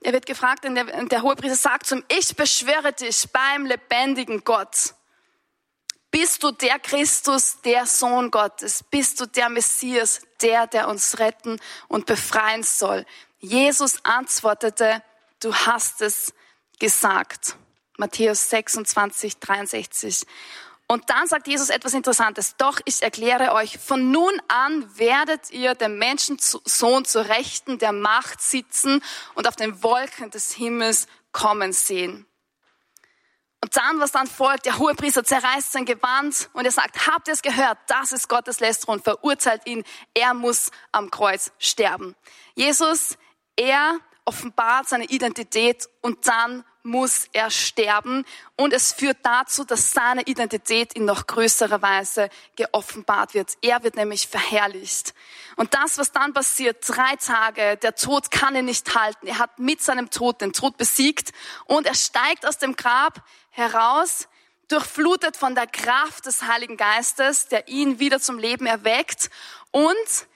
er 0.00 0.12
wird 0.12 0.26
gefragt 0.26 0.64
und 0.64 0.74
der, 0.74 0.84
der 0.84 1.22
hohe 1.22 1.36
Priester 1.36 1.56
sagt 1.56 1.86
zu 1.86 1.96
ihm, 1.96 2.04
ich 2.08 2.36
beschwöre 2.36 2.92
dich 2.92 3.28
beim 3.32 3.66
lebendigen 3.66 4.44
Gott. 4.44 4.94
Bist 6.10 6.42
du 6.42 6.52
der 6.52 6.78
Christus, 6.78 7.60
der 7.60 7.84
Sohn 7.84 8.30
Gottes? 8.30 8.82
Bist 8.82 9.20
du 9.20 9.26
der 9.26 9.50
Messias, 9.50 10.22
der, 10.40 10.66
der 10.66 10.88
uns 10.88 11.18
retten 11.18 11.60
und 11.88 12.06
befreien 12.06 12.62
soll? 12.62 13.04
Jesus 13.40 14.04
antwortete, 14.04 15.02
du 15.40 15.54
hast 15.54 16.00
es 16.02 16.32
gesagt. 16.78 17.56
Matthäus 17.96 18.50
26, 18.50 19.38
63. 19.38 20.26
Und 20.86 21.10
dann 21.10 21.26
sagt 21.26 21.46
Jesus 21.46 21.68
etwas 21.68 21.92
Interessantes. 21.92 22.56
Doch 22.56 22.80
ich 22.86 23.02
erkläre 23.02 23.52
euch, 23.52 23.78
von 23.78 24.10
nun 24.10 24.32
an 24.48 24.98
werdet 24.98 25.50
ihr 25.50 25.74
dem 25.74 25.98
Menschensohn 25.98 27.04
zur 27.04 27.28
Rechten 27.28 27.78
der 27.78 27.92
Macht 27.92 28.40
sitzen 28.40 29.02
und 29.34 29.46
auf 29.46 29.54
den 29.54 29.82
Wolken 29.82 30.30
des 30.30 30.52
Himmels 30.52 31.06
kommen 31.30 31.74
sehen. 31.74 32.26
Und 33.60 33.76
dann, 33.76 34.00
was 34.00 34.12
dann 34.12 34.26
folgt, 34.28 34.66
der 34.66 34.78
Hohepriester 34.78 35.24
zerreißt 35.24 35.72
sein 35.72 35.84
Gewand 35.84 36.48
und 36.52 36.64
er 36.64 36.70
sagt, 36.70 37.06
habt 37.06 37.28
ihr 37.28 37.34
es 37.34 37.42
gehört? 37.42 37.76
Das 37.88 38.12
ist 38.12 38.28
Gottes 38.28 38.60
Lästerung, 38.60 39.02
verurteilt 39.02 39.62
ihn. 39.66 39.84
Er 40.14 40.32
muss 40.32 40.70
am 40.92 41.10
Kreuz 41.10 41.50
sterben. 41.58 42.14
Jesus, 42.54 43.18
er 43.58 43.98
offenbart 44.24 44.88
seine 44.88 45.06
Identität 45.06 45.88
und 46.00 46.26
dann 46.28 46.64
muss 46.82 47.28
er 47.32 47.50
sterben. 47.50 48.24
Und 48.56 48.72
es 48.72 48.92
führt 48.92 49.18
dazu, 49.22 49.64
dass 49.64 49.92
seine 49.92 50.22
Identität 50.22 50.92
in 50.94 51.04
noch 51.04 51.26
größerer 51.26 51.82
Weise 51.82 52.30
geoffenbart 52.56 53.34
wird. 53.34 53.54
Er 53.62 53.82
wird 53.82 53.96
nämlich 53.96 54.28
verherrlicht. 54.28 55.14
Und 55.56 55.74
das, 55.74 55.98
was 55.98 56.12
dann 56.12 56.32
passiert, 56.32 56.86
drei 56.86 57.16
Tage, 57.16 57.76
der 57.78 57.94
Tod 57.94 58.30
kann 58.30 58.54
ihn 58.54 58.66
nicht 58.66 58.94
halten. 58.94 59.26
Er 59.26 59.38
hat 59.38 59.58
mit 59.58 59.82
seinem 59.82 60.10
Tod 60.10 60.40
den 60.40 60.52
Tod 60.52 60.76
besiegt 60.76 61.32
und 61.64 61.86
er 61.86 61.94
steigt 61.94 62.46
aus 62.46 62.58
dem 62.58 62.76
Grab 62.76 63.22
heraus, 63.50 64.28
durchflutet 64.68 65.36
von 65.36 65.54
der 65.54 65.66
Kraft 65.66 66.26
des 66.26 66.42
Heiligen 66.42 66.76
Geistes, 66.76 67.48
der 67.48 67.68
ihn 67.68 67.98
wieder 67.98 68.20
zum 68.20 68.38
Leben 68.38 68.66
erweckt 68.66 69.30
und 69.70 70.28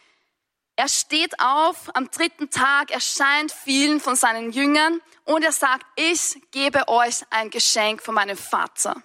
er 0.77 0.89
steht 0.89 1.39
auf 1.39 1.95
am 1.95 2.11
dritten 2.11 2.51
Tag, 2.51 2.91
erscheint 2.91 3.53
vielen 3.53 4.01
von 4.01 4.17
seinen 4.17 4.53
Jüngern 4.53 5.01
und 5.25 5.45
er 5.45 5.53
sagt, 5.53 5.87
ich 5.97 6.41
gebe 6.51 6.89
euch 6.89 7.23
ein 7.31 7.51
Geschenk 7.51 8.03
von 8.03 8.15
meinem 8.15 8.37
Vater. 8.37 9.03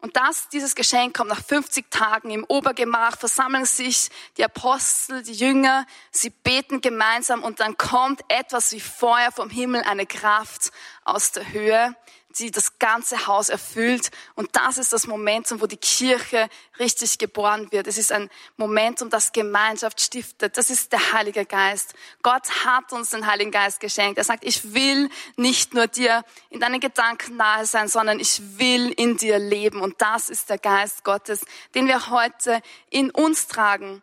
Und 0.00 0.16
das, 0.16 0.50
dieses 0.50 0.74
Geschenk 0.74 1.16
kommt 1.16 1.30
nach 1.30 1.42
50 1.42 1.90
Tagen 1.90 2.30
im 2.30 2.44
Obergemach, 2.44 3.16
versammeln 3.16 3.64
sich 3.64 4.10
die 4.36 4.44
Apostel, 4.44 5.22
die 5.22 5.32
Jünger, 5.32 5.86
sie 6.10 6.28
beten 6.28 6.82
gemeinsam 6.82 7.42
und 7.42 7.60
dann 7.60 7.78
kommt 7.78 8.20
etwas 8.28 8.72
wie 8.72 8.80
Feuer 8.80 9.32
vom 9.32 9.48
Himmel, 9.48 9.82
eine 9.84 10.04
Kraft 10.04 10.72
aus 11.04 11.32
der 11.32 11.50
Höhe 11.52 11.96
die 12.38 12.50
das 12.50 12.78
ganze 12.78 13.26
Haus 13.26 13.48
erfüllt. 13.48 14.10
Und 14.34 14.56
das 14.56 14.78
ist 14.78 14.92
das 14.92 15.06
Momentum, 15.06 15.60
wo 15.60 15.66
die 15.66 15.76
Kirche 15.76 16.48
richtig 16.78 17.18
geboren 17.18 17.70
wird. 17.72 17.86
Es 17.86 17.98
ist 17.98 18.12
ein 18.12 18.30
Momentum, 18.56 19.10
das 19.10 19.32
Gemeinschaft 19.32 20.00
stiftet. 20.00 20.56
Das 20.56 20.70
ist 20.70 20.92
der 20.92 21.12
Heilige 21.12 21.44
Geist. 21.44 21.94
Gott 22.22 22.48
hat 22.64 22.92
uns 22.92 23.10
den 23.10 23.26
Heiligen 23.26 23.50
Geist 23.50 23.80
geschenkt. 23.80 24.18
Er 24.18 24.24
sagt, 24.24 24.44
ich 24.44 24.74
will 24.74 25.08
nicht 25.36 25.74
nur 25.74 25.86
dir 25.86 26.24
in 26.50 26.60
deinen 26.60 26.80
Gedanken 26.80 27.36
nahe 27.36 27.66
sein, 27.66 27.88
sondern 27.88 28.20
ich 28.20 28.58
will 28.58 28.90
in 28.90 29.16
dir 29.16 29.38
leben. 29.38 29.80
Und 29.80 30.00
das 30.00 30.30
ist 30.30 30.50
der 30.50 30.58
Geist 30.58 31.04
Gottes, 31.04 31.44
den 31.74 31.86
wir 31.86 32.10
heute 32.10 32.60
in 32.90 33.10
uns 33.10 33.46
tragen. 33.46 34.02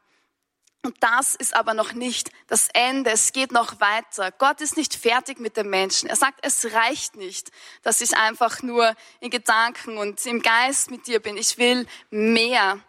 Und 0.84 0.96
das 1.00 1.36
ist 1.36 1.56
aber 1.56 1.76
noch 1.76 1.94
nicht 1.94 2.32
das 2.48 2.68
Ende. 2.74 3.12
Es 3.12 3.34
geht 3.34 3.52
noch 3.52 3.80
weiter. 3.80 4.32
Gott 4.32 4.62
ist 4.62 4.78
nicht 4.78 4.96
fertig 4.96 5.40
mit 5.40 5.56
dem 5.56 5.70
Menschen. 5.70 6.10
Er 6.10 6.16
sagt, 6.16 6.40
es 6.42 6.74
reicht 6.74 7.16
nicht, 7.16 7.52
dass 7.84 8.02
ich 8.02 8.18
einfach 8.18 8.64
nur 8.64 8.96
in 9.20 9.30
Gedanken 9.30 10.00
und 10.00 10.26
im 10.26 10.42
Geist 10.42 10.90
mit 10.90 11.06
dir 11.06 11.20
bin. 11.20 11.38
Ich 11.38 11.60
will 11.60 11.86
mehr. 12.10 12.80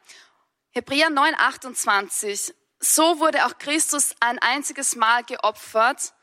Hebräer 0.71 1.11
9, 1.11 1.35
28. 1.37 2.55
So 2.81 3.21
wurde 3.21 3.45
auch 3.45 3.59
Christus 3.59 4.15
ein 4.21 4.39
einziges 4.39 4.97
Mal 4.97 5.23
geopfert, 5.25 6.15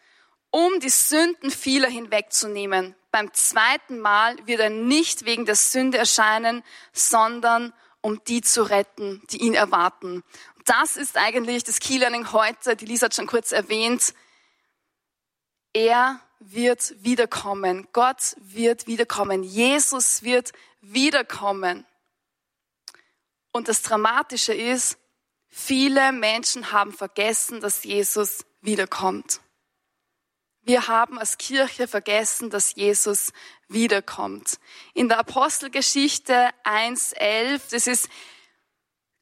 um 0.49 0.79
die 0.79 0.89
Sünden 0.89 1.51
vieler 1.51 1.87
hinwegzunehmen. 1.87 2.95
Beim 3.11 3.31
zweiten 3.33 3.99
Mal 3.99 4.35
wird 4.47 4.59
er 4.59 4.71
nicht 4.71 5.25
wegen 5.25 5.45
der 5.45 5.55
Sünde 5.55 5.99
erscheinen, 5.99 6.63
sondern 6.93 7.73
um 8.01 8.23
die 8.23 8.41
zu 8.41 8.63
retten, 8.63 9.21
die 9.29 9.41
ihn 9.41 9.53
erwarten 9.53 10.23
das 10.69 10.97
ist 10.97 11.17
eigentlich 11.17 11.63
das 11.63 11.79
Key 11.79 11.97
Learning 11.97 12.31
heute. 12.31 12.75
Die 12.75 12.85
Lisa 12.85 13.05
hat 13.05 13.15
schon 13.15 13.25
kurz 13.25 13.51
erwähnt. 13.51 14.13
Er 15.73 16.19
wird 16.39 16.93
wiederkommen. 17.03 17.87
Gott 17.91 18.35
wird 18.37 18.85
wiederkommen. 18.85 19.41
Jesus 19.41 20.21
wird 20.21 20.51
wiederkommen. 20.81 21.85
Und 23.51 23.67
das 23.67 23.81
Dramatische 23.81 24.53
ist, 24.53 24.99
viele 25.47 26.11
Menschen 26.11 26.71
haben 26.71 26.93
vergessen, 26.93 27.61
dass 27.61 27.83
Jesus 27.83 28.45
wiederkommt. 28.61 29.41
Wir 30.61 30.87
haben 30.87 31.17
als 31.17 31.39
Kirche 31.39 31.87
vergessen, 31.87 32.51
dass 32.51 32.75
Jesus 32.75 33.33
wiederkommt. 33.67 34.59
In 34.93 35.09
der 35.09 35.17
Apostelgeschichte 35.17 36.49
1.11, 36.63 37.71
das 37.71 37.87
ist 37.87 38.07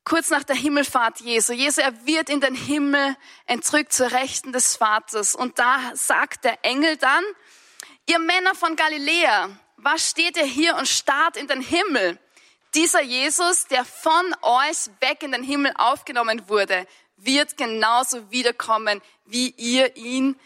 kurz 0.08 0.30
nach 0.30 0.46
der 0.46 0.56
Himmelfahrt 0.56 1.20
Jesu. 1.20 1.52
Jesu, 1.52 1.82
er 1.82 2.06
wird 2.06 2.30
in 2.30 2.40
den 2.40 2.56
Himmel 2.56 3.18
entrückt 3.46 3.92
zur 3.92 4.10
Rechten 4.10 4.54
des 4.54 4.78
Vaters. 4.78 5.36
Und 5.36 5.60
da 5.60 5.82
sagt 5.96 6.46
der 6.46 6.64
Engel 6.64 6.96
dann, 6.96 7.24
ihr 8.06 8.18
Männer 8.20 8.56
von 8.56 8.78
Galiläa, 8.78 9.50
was 9.76 10.12
steht 10.12 10.38
ihr 10.38 10.46
hier 10.46 10.78
und 10.78 10.88
starrt 10.88 11.36
in 11.36 11.48
den 11.48 11.60
Himmel? 11.60 12.18
Dieser 12.74 13.02
Jesus, 13.02 13.68
der 13.68 13.84
von 13.84 14.34
euch 14.44 14.90
weg 15.02 15.24
in 15.24 15.34
den 15.34 15.44
Himmel 15.44 15.74
aufgenommen 15.78 16.48
wurde, 16.48 16.88
wird 17.18 17.58
genauso 17.58 18.32
wiederkommen, 18.32 19.02
wie 19.26 19.50
ihr 19.58 19.98
ihn 19.98 20.40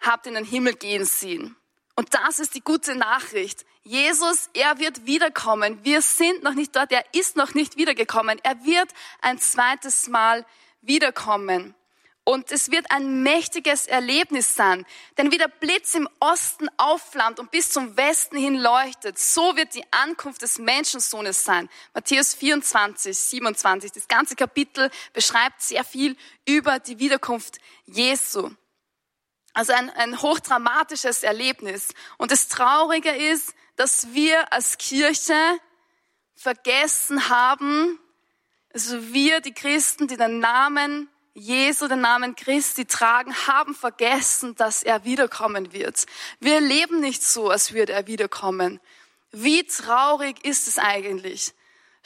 habt 0.00 0.26
in 0.26 0.34
den 0.34 0.44
Himmel 0.44 0.74
gehen 0.74 1.04
sehen. 1.04 1.56
Und 1.94 2.14
das 2.14 2.40
ist 2.40 2.56
die 2.56 2.62
gute 2.62 2.96
Nachricht. 2.96 3.64
Jesus, 3.88 4.50
er 4.52 4.78
wird 4.78 5.06
wiederkommen. 5.06 5.82
Wir 5.82 6.02
sind 6.02 6.42
noch 6.42 6.52
nicht 6.52 6.76
dort. 6.76 6.92
Er 6.92 7.06
ist 7.14 7.36
noch 7.36 7.54
nicht 7.54 7.78
wiedergekommen. 7.78 8.38
Er 8.42 8.62
wird 8.66 8.90
ein 9.22 9.38
zweites 9.38 10.08
Mal 10.08 10.44
wiederkommen. 10.82 11.74
Und 12.22 12.52
es 12.52 12.70
wird 12.70 12.90
ein 12.90 13.22
mächtiges 13.22 13.86
Erlebnis 13.86 14.54
sein. 14.54 14.84
Denn 15.16 15.32
wie 15.32 15.38
der 15.38 15.48
Blitz 15.48 15.94
im 15.94 16.06
Osten 16.20 16.68
aufflammt 16.76 17.40
und 17.40 17.50
bis 17.50 17.70
zum 17.70 17.96
Westen 17.96 18.36
hin 18.36 18.56
leuchtet, 18.56 19.18
so 19.18 19.56
wird 19.56 19.74
die 19.74 19.90
Ankunft 19.90 20.42
des 20.42 20.58
Menschensohnes 20.58 21.42
sein. 21.42 21.70
Matthäus 21.94 22.34
24, 22.34 23.16
27. 23.16 23.92
Das 23.92 24.06
ganze 24.06 24.36
Kapitel 24.36 24.90
beschreibt 25.14 25.62
sehr 25.62 25.82
viel 25.82 26.14
über 26.46 26.78
die 26.78 26.98
Wiederkunft 26.98 27.56
Jesu. 27.86 28.50
Also 29.54 29.72
ein, 29.72 29.88
ein 29.88 30.20
hochdramatisches 30.20 31.22
Erlebnis. 31.22 31.94
Und 32.18 32.30
das 32.30 32.48
Traurige 32.48 33.12
ist, 33.12 33.54
dass 33.78 34.12
wir 34.12 34.52
als 34.52 34.76
Kirche 34.76 35.34
vergessen 36.34 37.28
haben, 37.28 37.98
also 38.74 39.12
wir, 39.12 39.40
die 39.40 39.54
Christen, 39.54 40.08
die 40.08 40.16
den 40.16 40.40
Namen 40.40 41.08
Jesu, 41.34 41.86
den 41.86 42.00
Namen 42.00 42.34
Christi 42.34 42.84
tragen, 42.86 43.32
haben 43.46 43.74
vergessen, 43.74 44.56
dass 44.56 44.82
er 44.82 45.04
wiederkommen 45.04 45.72
wird. 45.72 46.06
Wir 46.40 46.60
leben 46.60 47.00
nicht 47.00 47.22
so, 47.22 47.50
als 47.50 47.72
würde 47.72 47.92
er 47.92 48.08
wiederkommen. 48.08 48.80
Wie 49.30 49.64
traurig 49.64 50.44
ist 50.44 50.66
es 50.66 50.78
eigentlich? 50.78 51.54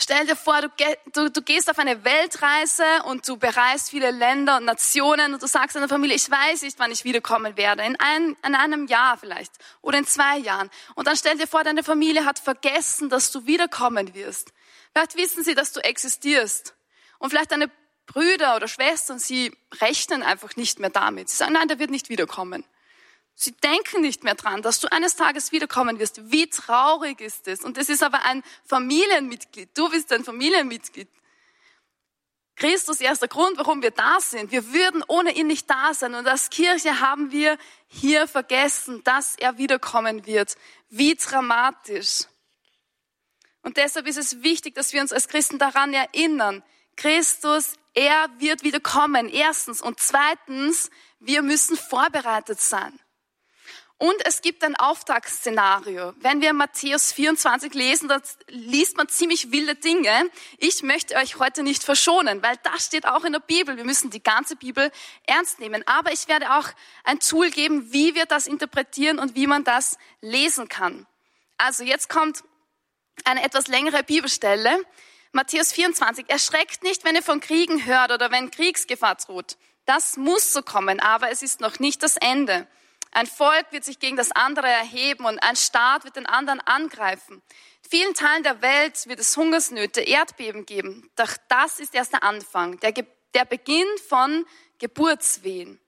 Stell 0.02 0.26
dir 0.26 0.34
vor, 0.34 0.60
du, 0.60 0.68
du, 1.12 1.30
du, 1.30 1.42
gehst 1.42 1.70
auf 1.70 1.78
eine 1.78 2.02
Weltreise 2.02 2.82
und 3.04 3.28
du 3.28 3.36
bereist 3.36 3.90
viele 3.90 4.10
Länder 4.10 4.56
und 4.56 4.64
Nationen 4.64 5.32
und 5.32 5.40
du 5.40 5.46
sagst 5.46 5.76
deiner 5.76 5.88
Familie, 5.88 6.16
ich 6.16 6.28
weiß 6.28 6.62
nicht, 6.62 6.76
wann 6.80 6.90
ich 6.90 7.04
wiederkommen 7.04 7.56
werde. 7.56 7.84
In, 7.84 7.94
ein, 8.00 8.36
in 8.44 8.56
einem 8.56 8.88
Jahr 8.88 9.16
vielleicht 9.16 9.52
oder 9.80 9.98
in 9.98 10.04
zwei 10.04 10.38
Jahren. 10.38 10.70
Und 10.96 11.06
dann 11.06 11.14
stell 11.14 11.38
dir 11.38 11.46
vor, 11.46 11.62
deine 11.62 11.84
Familie 11.84 12.24
hat 12.24 12.40
vergessen, 12.40 13.10
dass 13.10 13.30
du 13.30 13.46
wiederkommen 13.46 14.12
wirst. 14.12 14.52
Vielleicht 14.90 15.16
wissen 15.16 15.44
sie, 15.44 15.54
dass 15.54 15.72
du 15.72 15.78
existierst. 15.78 16.74
Und 17.20 17.30
vielleicht 17.30 17.52
deine 17.52 17.70
Brüder 18.06 18.56
oder 18.56 18.66
Schwestern, 18.66 19.20
sie 19.20 19.56
rechnen 19.80 20.24
einfach 20.24 20.56
nicht 20.56 20.80
mehr 20.80 20.90
damit. 20.90 21.28
Sie 21.28 21.36
sagen, 21.36 21.52
nein, 21.52 21.68
der 21.68 21.78
wird 21.78 21.90
nicht 21.92 22.08
wiederkommen. 22.08 22.64
Sie 23.34 23.52
denken 23.52 24.02
nicht 24.02 24.24
mehr 24.24 24.34
dran, 24.34 24.62
dass 24.62 24.80
du 24.80 24.92
eines 24.92 25.16
Tages 25.16 25.52
wiederkommen 25.52 25.98
wirst. 25.98 26.30
Wie 26.30 26.48
traurig 26.48 27.20
ist 27.20 27.48
es? 27.48 27.64
Und 27.64 27.78
es 27.78 27.88
ist 27.88 28.02
aber 28.02 28.24
ein 28.24 28.42
Familienmitglied. 28.66 29.70
Du 29.76 29.88
bist 29.88 30.12
ein 30.12 30.24
Familienmitglied. 30.24 31.08
Christus 32.56 33.00
er 33.00 33.12
ist 33.12 33.22
der 33.22 33.28
Grund, 33.28 33.56
warum 33.58 33.82
wir 33.82 33.90
da 33.90 34.20
sind. 34.20 34.52
Wir 34.52 34.72
würden 34.72 35.02
ohne 35.08 35.32
ihn 35.32 35.46
nicht 35.46 35.68
da 35.68 35.94
sein. 35.94 36.14
Und 36.14 36.28
als 36.28 36.50
Kirche 36.50 37.00
haben 37.00 37.32
wir 37.32 37.58
hier 37.88 38.28
vergessen, 38.28 39.02
dass 39.04 39.36
er 39.36 39.58
wiederkommen 39.58 40.26
wird. 40.26 40.56
Wie 40.90 41.14
dramatisch. 41.14 42.26
Und 43.62 43.76
deshalb 43.78 44.06
ist 44.06 44.18
es 44.18 44.42
wichtig, 44.42 44.74
dass 44.74 44.92
wir 44.92 45.00
uns 45.00 45.12
als 45.12 45.28
Christen 45.28 45.58
daran 45.58 45.94
erinnern. 45.94 46.62
Christus, 46.96 47.74
er 47.94 48.28
wird 48.38 48.62
wiederkommen. 48.62 49.28
Erstens. 49.28 49.80
Und 49.80 49.98
zweitens, 50.00 50.90
wir 51.20 51.42
müssen 51.42 51.76
vorbereitet 51.76 52.60
sein. 52.60 52.98
Und 54.02 54.16
es 54.26 54.42
gibt 54.42 54.64
ein 54.64 54.74
Auftragsszenario. 54.74 56.12
Wenn 56.16 56.40
wir 56.40 56.52
Matthäus 56.54 57.12
24 57.12 57.72
lesen, 57.72 58.08
dann 58.08 58.20
liest 58.48 58.96
man 58.96 59.08
ziemlich 59.08 59.52
wilde 59.52 59.76
Dinge. 59.76 60.28
Ich 60.58 60.82
möchte 60.82 61.14
euch 61.14 61.38
heute 61.38 61.62
nicht 61.62 61.84
verschonen, 61.84 62.42
weil 62.42 62.56
das 62.64 62.86
steht 62.86 63.06
auch 63.06 63.22
in 63.22 63.32
der 63.32 63.38
Bibel. 63.38 63.76
Wir 63.76 63.84
müssen 63.84 64.10
die 64.10 64.20
ganze 64.20 64.56
Bibel 64.56 64.90
ernst 65.22 65.60
nehmen. 65.60 65.86
Aber 65.86 66.12
ich 66.12 66.26
werde 66.26 66.52
auch 66.56 66.66
ein 67.04 67.20
Tool 67.20 67.52
geben, 67.52 67.92
wie 67.92 68.16
wir 68.16 68.26
das 68.26 68.48
interpretieren 68.48 69.20
und 69.20 69.36
wie 69.36 69.46
man 69.46 69.62
das 69.62 69.98
lesen 70.20 70.68
kann. 70.68 71.06
Also 71.56 71.84
jetzt 71.84 72.08
kommt 72.08 72.42
eine 73.24 73.44
etwas 73.44 73.68
längere 73.68 74.02
Bibelstelle. 74.02 74.84
Matthäus 75.30 75.72
24. 75.72 76.28
Erschreckt 76.28 76.82
nicht, 76.82 77.04
wenn 77.04 77.14
ihr 77.14 77.22
von 77.22 77.38
Kriegen 77.38 77.86
hört 77.86 78.10
oder 78.10 78.32
wenn 78.32 78.50
Kriegsgefahr 78.50 79.14
droht. 79.14 79.56
Das 79.84 80.16
muss 80.16 80.52
so 80.52 80.62
kommen, 80.62 80.98
aber 80.98 81.30
es 81.30 81.42
ist 81.42 81.60
noch 81.60 81.78
nicht 81.78 82.02
das 82.02 82.16
Ende. 82.16 82.66
Ein 83.12 83.26
Volk 83.26 83.66
wird 83.70 83.84
sich 83.84 83.98
gegen 83.98 84.16
das 84.16 84.32
andere 84.32 84.68
erheben 84.68 85.26
und 85.26 85.38
ein 85.42 85.54
Staat 85.54 86.04
wird 86.04 86.16
den 86.16 86.26
anderen 86.26 86.60
angreifen. 86.60 87.42
In 87.84 87.90
vielen 87.90 88.14
Teilen 88.14 88.42
der 88.42 88.62
Welt 88.62 89.06
wird 89.06 89.20
es 89.20 89.36
Hungersnöte, 89.36 90.00
Erdbeben 90.00 90.64
geben. 90.64 91.10
Doch 91.16 91.36
das 91.48 91.78
ist 91.78 91.94
erst 91.94 92.14
der 92.14 92.22
Anfang, 92.22 92.80
der, 92.80 92.92
der 93.34 93.44
Beginn 93.44 93.86
von 94.08 94.46
Geburtswehen. 94.78 95.78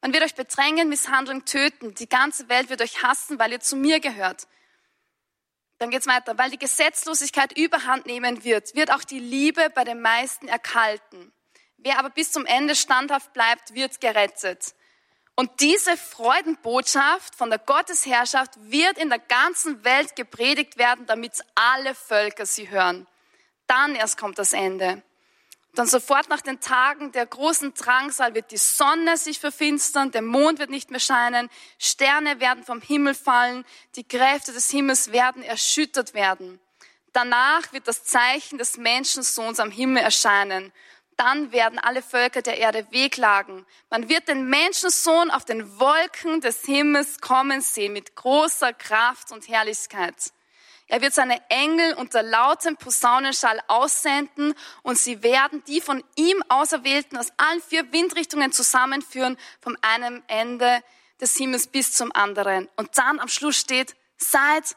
Man 0.00 0.12
wird 0.12 0.22
euch 0.22 0.36
bedrängen, 0.36 0.88
misshandeln, 0.88 1.44
töten. 1.44 1.94
Die 1.94 2.08
ganze 2.08 2.48
Welt 2.48 2.68
wird 2.68 2.82
euch 2.82 3.02
hassen, 3.02 3.38
weil 3.38 3.52
ihr 3.52 3.60
zu 3.60 3.74
mir 3.74 3.98
gehört. 3.98 4.46
Dann 5.78 5.90
geht's 5.90 6.06
weiter. 6.06 6.38
Weil 6.38 6.50
die 6.50 6.58
Gesetzlosigkeit 6.58 7.56
überhand 7.58 8.06
nehmen 8.06 8.44
wird, 8.44 8.76
wird 8.76 8.92
auch 8.92 9.02
die 9.02 9.18
Liebe 9.18 9.70
bei 9.74 9.82
den 9.82 10.00
meisten 10.00 10.46
erkalten. 10.46 11.32
Wer 11.78 11.98
aber 11.98 12.10
bis 12.10 12.30
zum 12.30 12.46
Ende 12.46 12.76
standhaft 12.76 13.32
bleibt, 13.32 13.74
wird 13.74 14.00
gerettet. 14.00 14.74
Und 15.36 15.60
diese 15.60 15.96
Freudenbotschaft 15.96 17.34
von 17.34 17.50
der 17.50 17.58
Gottesherrschaft 17.58 18.52
wird 18.70 18.98
in 18.98 19.08
der 19.08 19.18
ganzen 19.18 19.84
Welt 19.84 20.14
gepredigt 20.14 20.78
werden, 20.78 21.06
damit 21.06 21.32
alle 21.56 21.94
Völker 21.94 22.46
sie 22.46 22.70
hören. 22.70 23.06
Dann 23.66 23.96
erst 23.96 24.16
kommt 24.16 24.38
das 24.38 24.52
Ende. 24.52 25.02
Dann 25.74 25.88
sofort 25.88 26.28
nach 26.28 26.40
den 26.40 26.60
Tagen 26.60 27.10
der 27.10 27.26
großen 27.26 27.74
Drangsal 27.74 28.34
wird 28.34 28.52
die 28.52 28.56
Sonne 28.56 29.16
sich 29.16 29.40
verfinstern, 29.40 30.12
der 30.12 30.22
Mond 30.22 30.60
wird 30.60 30.70
nicht 30.70 30.92
mehr 30.92 31.00
scheinen, 31.00 31.50
Sterne 31.80 32.38
werden 32.38 32.62
vom 32.62 32.80
Himmel 32.80 33.14
fallen, 33.14 33.64
die 33.96 34.06
Kräfte 34.06 34.52
des 34.52 34.70
Himmels 34.70 35.10
werden 35.10 35.42
erschüttert 35.42 36.14
werden. 36.14 36.60
Danach 37.12 37.72
wird 37.72 37.88
das 37.88 38.04
Zeichen 38.04 38.58
des 38.58 38.76
Menschensohns 38.76 39.58
am 39.58 39.72
Himmel 39.72 40.04
erscheinen 40.04 40.72
dann 41.16 41.52
werden 41.52 41.78
alle 41.78 42.02
Völker 42.02 42.42
der 42.42 42.58
Erde 42.58 42.86
wehklagen. 42.90 43.66
Man 43.90 44.08
wird 44.08 44.28
den 44.28 44.48
Menschensohn 44.48 45.30
auf 45.30 45.44
den 45.44 45.78
Wolken 45.78 46.40
des 46.40 46.62
Himmels 46.62 47.20
kommen 47.20 47.60
sehen 47.60 47.92
mit 47.92 48.14
großer 48.14 48.72
Kraft 48.72 49.32
und 49.32 49.48
Herrlichkeit. 49.48 50.32
Er 50.86 51.00
wird 51.00 51.14
seine 51.14 51.40
Engel 51.48 51.94
unter 51.94 52.22
lautem 52.22 52.76
Posaunenschall 52.76 53.60
aussenden 53.68 54.54
und 54.82 54.98
sie 54.98 55.22
werden 55.22 55.62
die 55.66 55.80
von 55.80 56.04
ihm 56.16 56.42
Auserwählten 56.48 57.16
aus 57.16 57.32
allen 57.38 57.62
vier 57.62 57.90
Windrichtungen 57.92 58.52
zusammenführen, 58.52 59.38
vom 59.60 59.76
einen 59.80 60.22
Ende 60.28 60.82
des 61.20 61.36
Himmels 61.36 61.68
bis 61.68 61.94
zum 61.94 62.12
anderen. 62.12 62.68
Und 62.76 62.98
dann 62.98 63.18
am 63.18 63.28
Schluss 63.28 63.56
steht, 63.56 63.96
seid 64.18 64.76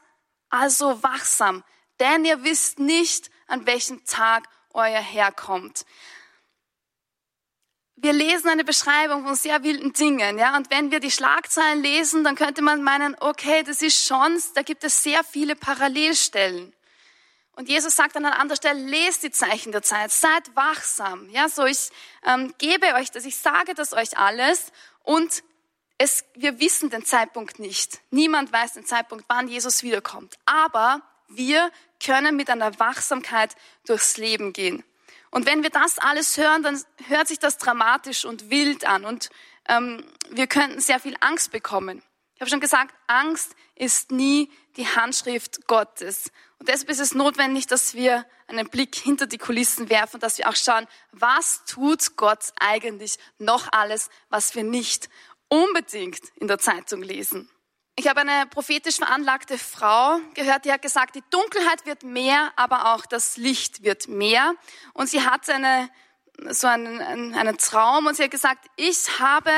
also 0.49 1.03
wachsam, 1.03 1.63
denn 1.99 2.23
ihr 2.23 2.43
wisst 2.43 2.79
nicht, 2.79 3.29
an 3.47 3.65
welchem 3.65 4.05
Tag 4.05 4.47
euer 4.73 5.01
Herr 5.01 5.31
kommt 5.31 5.85
wir 7.99 8.13
lesen 8.13 8.47
eine 8.47 8.63
Beschreibung 8.63 9.25
von 9.25 9.35
sehr 9.35 9.63
wilden 9.63 9.91
Dingen, 9.91 10.37
ja, 10.37 10.55
und 10.55 10.69
wenn 10.69 10.91
wir 10.91 10.99
die 10.99 11.11
Schlagzeilen 11.11 11.81
lesen, 11.81 12.23
dann 12.23 12.35
könnte 12.35 12.61
man 12.61 12.83
meinen, 12.83 13.15
okay, 13.19 13.63
das 13.63 13.81
ist 13.81 14.05
schon, 14.05 14.39
da 14.53 14.61
gibt 14.61 14.83
es 14.83 15.03
sehr 15.03 15.23
viele 15.23 15.55
Parallelstellen. 15.55 16.73
Und 17.53 17.69
Jesus 17.69 17.95
sagt 17.95 18.15
an 18.15 18.23
einer 18.23 18.39
anderen 18.39 18.57
Stelle, 18.57 18.79
lest 18.79 19.23
die 19.23 19.31
Zeichen 19.31 19.71
der 19.71 19.81
Zeit, 19.81 20.11
seid 20.11 20.55
wachsam, 20.55 21.27
ja, 21.31 21.49
so 21.49 21.65
ich 21.65 21.89
ähm, 22.23 22.53
gebe 22.59 22.93
euch 22.93 23.09
das, 23.09 23.25
ich 23.25 23.35
sage 23.35 23.73
das 23.73 23.93
euch 23.93 24.15
alles 24.19 24.71
und 25.03 25.43
es, 25.97 26.23
wir 26.35 26.59
wissen 26.59 26.91
den 26.91 27.03
Zeitpunkt 27.03 27.57
nicht. 27.57 27.99
Niemand 28.11 28.53
weiß 28.53 28.73
den 28.73 28.85
Zeitpunkt, 28.85 29.25
wann 29.27 29.47
Jesus 29.47 29.81
wiederkommt. 29.81 30.37
Aber 30.45 31.01
wir 31.27 31.71
können 32.03 32.35
mit 32.35 32.51
einer 32.51 32.79
Wachsamkeit 32.79 33.55
durchs 33.87 34.17
Leben 34.17 34.53
gehen. 34.53 34.83
Und 35.37 35.45
wenn 35.45 35.61
wir 35.61 35.69
das 35.69 35.99
alles 35.99 36.35
hören, 36.37 36.63
dann 36.63 36.81
hört 37.09 37.27
sich 37.27 37.37
das 37.37 37.59
dramatisch 37.59 38.25
und 38.25 38.49
wild 38.49 38.87
an 38.87 39.05
und 39.05 39.29
ähm, 39.69 40.03
wir 40.31 40.47
könnten 40.47 40.79
sehr 40.79 40.99
viel 40.99 41.15
Angst 41.19 41.51
bekommen. 41.51 42.01
Ich 42.33 42.41
habe 42.41 42.49
schon 42.49 42.59
gesagt, 42.59 42.95
Angst 43.05 43.55
ist 43.75 44.09
nie 44.09 44.49
die 44.77 44.87
Handschrift 44.87 45.67
Gottes. 45.67 46.31
Und 46.57 46.69
deshalb 46.69 46.89
ist 46.89 46.99
es 46.99 47.13
notwendig, 47.13 47.67
dass 47.67 47.93
wir 47.93 48.25
einen 48.47 48.67
Blick 48.67 48.95
hinter 48.95 49.27
die 49.27 49.37
Kulissen 49.37 49.91
werfen, 49.91 50.19
dass 50.19 50.39
wir 50.39 50.49
auch 50.49 50.55
schauen, 50.55 50.87
was 51.11 51.63
tut 51.65 52.15
Gott 52.15 52.51
eigentlich 52.59 53.19
noch 53.37 53.71
alles, 53.71 54.09
was 54.29 54.55
wir 54.55 54.63
nicht 54.63 55.07
unbedingt 55.49 56.29
in 56.37 56.47
der 56.47 56.57
Zeitung 56.57 57.03
lesen. 57.03 57.47
Ich 57.99 58.07
habe 58.07 58.21
eine 58.21 58.45
prophetisch 58.45 58.97
veranlagte 58.97 59.57
Frau 59.57 60.19
gehört, 60.35 60.65
die 60.65 60.71
hat 60.71 60.83
gesagt, 60.83 61.15
die 61.15 61.23
Dunkelheit 61.31 61.87
wird 61.87 62.03
mehr, 62.03 62.51
aber 62.55 62.93
auch 62.93 63.07
das 63.07 63.37
Licht 63.37 63.81
wird 63.81 64.07
mehr. 64.07 64.53
Und 64.93 65.09
sie 65.09 65.23
hatte 65.23 65.55
eine, 65.55 65.89
so 66.51 66.67
einen, 66.67 67.01
einen, 67.01 67.33
einen 67.33 67.57
Traum 67.57 68.05
und 68.05 68.15
sie 68.15 68.25
hat 68.25 68.29
gesagt, 68.29 68.67
ich 68.75 69.19
habe 69.19 69.51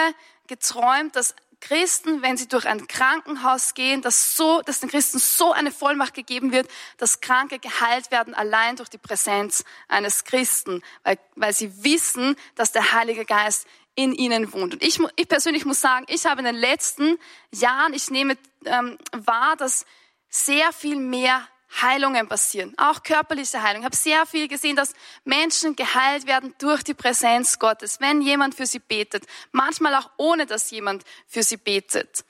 geträumt, 0.48 1.18
dass 1.18 1.36
Christen, 1.60 2.22
wenn 2.22 2.38
sie 2.38 2.48
durch 2.48 2.66
ein 2.66 2.88
Krankenhaus 2.88 3.74
gehen, 3.74 4.02
dass, 4.02 4.38
so, 4.38 4.62
dass 4.62 4.80
den 4.80 4.90
Christen 4.90 5.20
so 5.20 5.52
eine 5.52 5.72
Vollmacht 5.72 6.14
gegeben 6.14 6.54
wird, 6.54 6.70
dass 6.96 7.20
Kranke 7.20 7.60
geheilt 7.60 8.10
werden, 8.10 8.34
allein 8.34 8.78
durch 8.78 8.88
die 8.88 8.98
Präsenz 8.98 9.66
eines 9.90 10.24
Christen, 10.24 10.82
weil, 11.04 11.20
weil 11.36 11.54
sie 11.54 11.84
wissen, 11.84 12.38
dass 12.56 12.72
der 12.72 12.94
Heilige 12.94 13.26
Geist 13.26 13.68
in 13.96 14.14
ihnen 14.14 14.54
wohnt. 14.54 14.74
Und 14.74 14.84
ich, 14.84 15.00
ich 15.16 15.28
persönlich 15.28 15.66
muss 15.66 15.82
sagen, 15.82 16.06
ich 16.10 16.26
habe 16.26 16.40
in 16.40 16.46
den 16.46 16.56
letzten 16.56 17.18
Jahren, 17.54 17.94
ich 17.94 18.10
nehme 18.10 18.38
ähm, 18.66 18.98
wahr, 19.12 19.56
dass 19.58 19.86
sehr 20.30 20.72
viel 20.72 20.98
mehr 20.98 21.48
Heilungen 21.82 22.28
passieren, 22.28 22.74
auch 22.78 23.04
körperliche 23.04 23.62
Heilung. 23.62 23.82
Ich 23.82 23.86
habe 23.86 23.96
sehr 23.96 24.26
viel 24.26 24.48
gesehen, 24.48 24.76
dass 24.76 24.94
Menschen 25.24 25.76
geheilt 25.76 26.26
werden 26.26 26.56
durch 26.58 26.84
die 26.84 26.94
Präsenz 26.96 27.60
Gottes, 27.60 28.00
wenn 28.00 28.22
jemand 28.22 28.56
für 28.56 28.66
sie 28.66 28.80
betet, 28.80 29.26
manchmal 29.52 29.96
auch 29.96 30.10
ohne, 30.18 30.46
dass 30.46 30.72
jemand 30.72 31.04
für 31.28 31.44
sie 31.44 31.58
betet. 31.58 32.26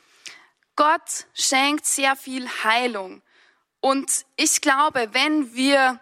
Gott 0.76 1.28
schenkt 1.34 1.86
sehr 1.86 2.16
viel 2.16 2.48
Heilung. 2.64 3.22
Und 3.82 4.26
ich 4.36 4.62
glaube, 4.62 5.10
wenn 5.14 5.54
wir 5.54 6.00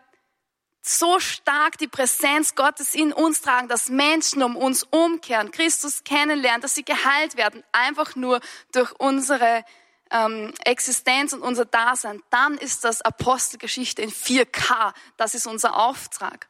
so 0.88 1.19
stark 1.19 1.78
die 1.78 1.88
Präsenz 1.88 2.56
Gottes 2.56 2.95
in 2.95 3.13
uns 3.13 3.41
tragen, 3.41 3.67
dass 3.67 3.89
Menschen 3.89 4.41
um 4.43 4.56
uns 4.56 4.84
umkehren, 4.84 5.52
Christus 5.52 6.04
kennenlernen, 6.04 6.62
dass 6.62 6.76
sie 6.76 6.86
geheilt 6.86 7.38
werden, 7.38 7.63
einfach 7.71 8.15
nur 8.15 8.39
durch 8.71 8.91
unsere 9.00 9.63
ähm, 10.12 10.54
Existenz 10.63 11.34
und 11.34 11.41
unser 11.41 11.65
Dasein, 11.65 12.21
dann 12.30 12.58
ist 12.58 12.84
das 12.84 13.02
Apostelgeschichte 13.02 14.02
in 14.02 14.12
4K. 14.12 14.93
Das 15.17 15.36
ist 15.36 15.47
unser 15.47 15.76
Auftrag. 15.76 16.47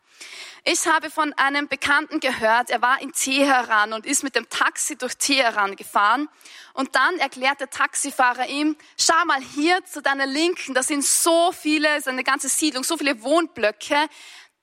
Ich 0.64 0.86
habe 0.86 1.10
von 1.10 1.32
einem 1.34 1.70
Bekannten 1.70 2.20
gehört, 2.20 2.70
er 2.70 2.82
war 2.82 3.02
in 3.02 3.14
Teheran 3.14 3.94
und 3.94 4.06
ist 4.06 4.24
mit 4.24 4.36
dem 4.36 4.50
Taxi 4.50 4.98
durch 4.98 5.16
Teheran 5.16 5.78
gefahren. 5.78 6.28
Und 6.74 6.94
dann 6.96 7.20
erklärt 7.20 7.62
der 7.62 7.70
Taxifahrer 7.70 8.48
ihm, 8.48 8.76
schau 8.98 9.24
mal 9.26 9.42
hier 9.42 9.84
zu 9.86 10.02
deiner 10.02 10.26
Linken, 10.26 10.74
da 10.74 10.84
sind 10.84 11.06
so 11.06 11.54
viele, 11.54 11.96
ist 11.98 12.10
eine 12.10 12.26
ganze 12.26 12.50
Siedlung, 12.50 12.84
so 12.84 12.98
viele 12.98 13.22
Wohnblöcke. 13.24 14.10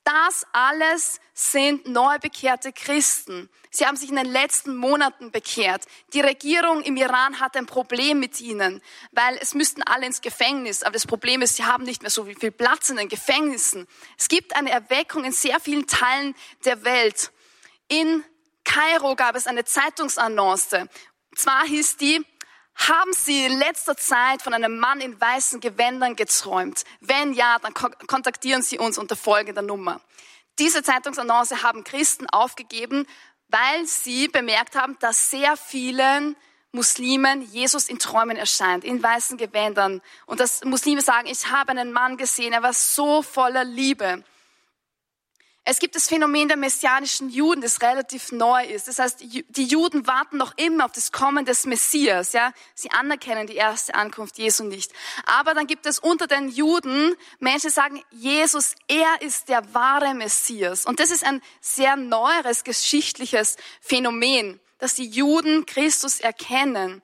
Das 0.04 0.46
alles 0.52 1.18
sind 1.32 1.86
neu 1.86 2.18
bekehrte 2.18 2.72
Christen. 2.72 3.48
Sie 3.70 3.86
haben 3.86 3.96
sich 3.96 4.10
in 4.10 4.16
den 4.16 4.30
letzten 4.30 4.76
Monaten 4.76 5.30
bekehrt. 5.30 5.86
Die 6.12 6.20
Regierung 6.20 6.82
im 6.82 6.96
Iran 6.96 7.40
hat 7.40 7.56
ein 7.56 7.64
Problem 7.64 8.20
mit 8.20 8.40
ihnen, 8.40 8.82
weil 9.12 9.36
es 9.40 9.54
müssten 9.54 9.82
alle 9.82 10.06
ins 10.06 10.20
Gefängnis. 10.20 10.82
Aber 10.82 10.92
das 10.92 11.06
Problem 11.06 11.40
ist, 11.40 11.56
sie 11.56 11.64
haben 11.64 11.84
nicht 11.84 12.02
mehr 12.02 12.10
so 12.10 12.26
viel 12.26 12.52
Platz 12.52 12.90
in 12.90 12.96
den 12.96 13.08
Gefängnissen. 13.08 13.88
Es 14.18 14.28
gibt 14.28 14.54
eine 14.54 14.70
Erweckung 14.70 15.24
in 15.24 15.32
sehr 15.32 15.58
vielen 15.58 15.86
Teilen 15.86 16.34
der 16.66 16.84
Welt. 16.84 17.32
In 17.88 18.22
Kairo 18.62 19.16
gab 19.16 19.36
es 19.36 19.46
eine 19.46 19.64
Zeitungsannonce. 19.64 20.86
Zwar 21.34 21.64
hieß 21.64 21.96
die, 21.96 22.24
Haben 22.76 23.12
Sie 23.12 23.46
in 23.46 23.58
letzter 23.58 23.96
Zeit 23.96 24.42
von 24.42 24.52
einem 24.52 24.78
Mann 24.78 25.00
in 25.00 25.20
weißen 25.20 25.60
Gewändern 25.60 26.16
geträumt? 26.16 26.84
Wenn 27.00 27.32
ja, 27.32 27.58
dann 27.60 27.72
kontaktieren 27.74 28.62
Sie 28.62 28.78
uns 28.78 28.98
unter 28.98 29.16
folgender 29.16 29.62
Nummer. 29.62 30.00
Diese 30.58 30.82
Zeitungsannonce 30.82 31.62
haben 31.62 31.82
Christen 31.82 32.28
aufgegeben, 32.30 33.06
weil 33.48 33.86
sie 33.86 34.28
bemerkt 34.28 34.76
haben, 34.76 34.96
dass 35.00 35.30
sehr 35.30 35.56
vielen 35.56 36.36
Muslimen 36.72 37.42
Jesus 37.42 37.88
in 37.88 37.98
Träumen 37.98 38.36
erscheint, 38.36 38.84
in 38.84 39.02
weißen 39.02 39.38
Gewändern. 39.38 40.00
Und 40.26 40.40
dass 40.40 40.64
Muslime 40.64 41.00
sagen, 41.00 41.28
ich 41.28 41.50
habe 41.50 41.70
einen 41.70 41.92
Mann 41.92 42.16
gesehen, 42.16 42.52
er 42.52 42.62
war 42.62 42.72
so 42.72 43.22
voller 43.22 43.64
Liebe. 43.64 44.24
Es 45.66 45.78
gibt 45.78 45.94
das 45.94 46.08
Phänomen 46.08 46.48
der 46.48 46.58
messianischen 46.58 47.30
Juden, 47.30 47.62
das 47.62 47.80
relativ 47.80 48.32
neu 48.32 48.66
ist. 48.66 48.86
Das 48.86 48.98
heißt, 48.98 49.22
die 49.22 49.64
Juden 49.64 50.06
warten 50.06 50.36
noch 50.36 50.52
immer 50.58 50.84
auf 50.84 50.92
das 50.92 51.10
Kommen 51.10 51.46
des 51.46 51.64
Messias. 51.64 52.34
Ja, 52.34 52.52
sie 52.74 52.90
anerkennen 52.90 53.46
die 53.46 53.56
erste 53.56 53.94
Ankunft 53.94 54.36
Jesu 54.36 54.64
nicht. 54.64 54.92
Aber 55.24 55.54
dann 55.54 55.66
gibt 55.66 55.86
es 55.86 55.98
unter 55.98 56.26
den 56.26 56.50
Juden 56.50 57.14
Menschen, 57.38 57.68
die 57.68 57.74
sagen, 57.74 58.04
Jesus, 58.10 58.74
er 58.88 59.22
ist 59.22 59.48
der 59.48 59.72
wahre 59.72 60.12
Messias. 60.12 60.84
Und 60.84 61.00
das 61.00 61.10
ist 61.10 61.24
ein 61.24 61.40
sehr 61.62 61.96
neueres 61.96 62.64
geschichtliches 62.64 63.56
Phänomen, 63.80 64.60
dass 64.78 64.94
die 64.94 65.08
Juden 65.08 65.64
Christus 65.64 66.20
erkennen 66.20 67.00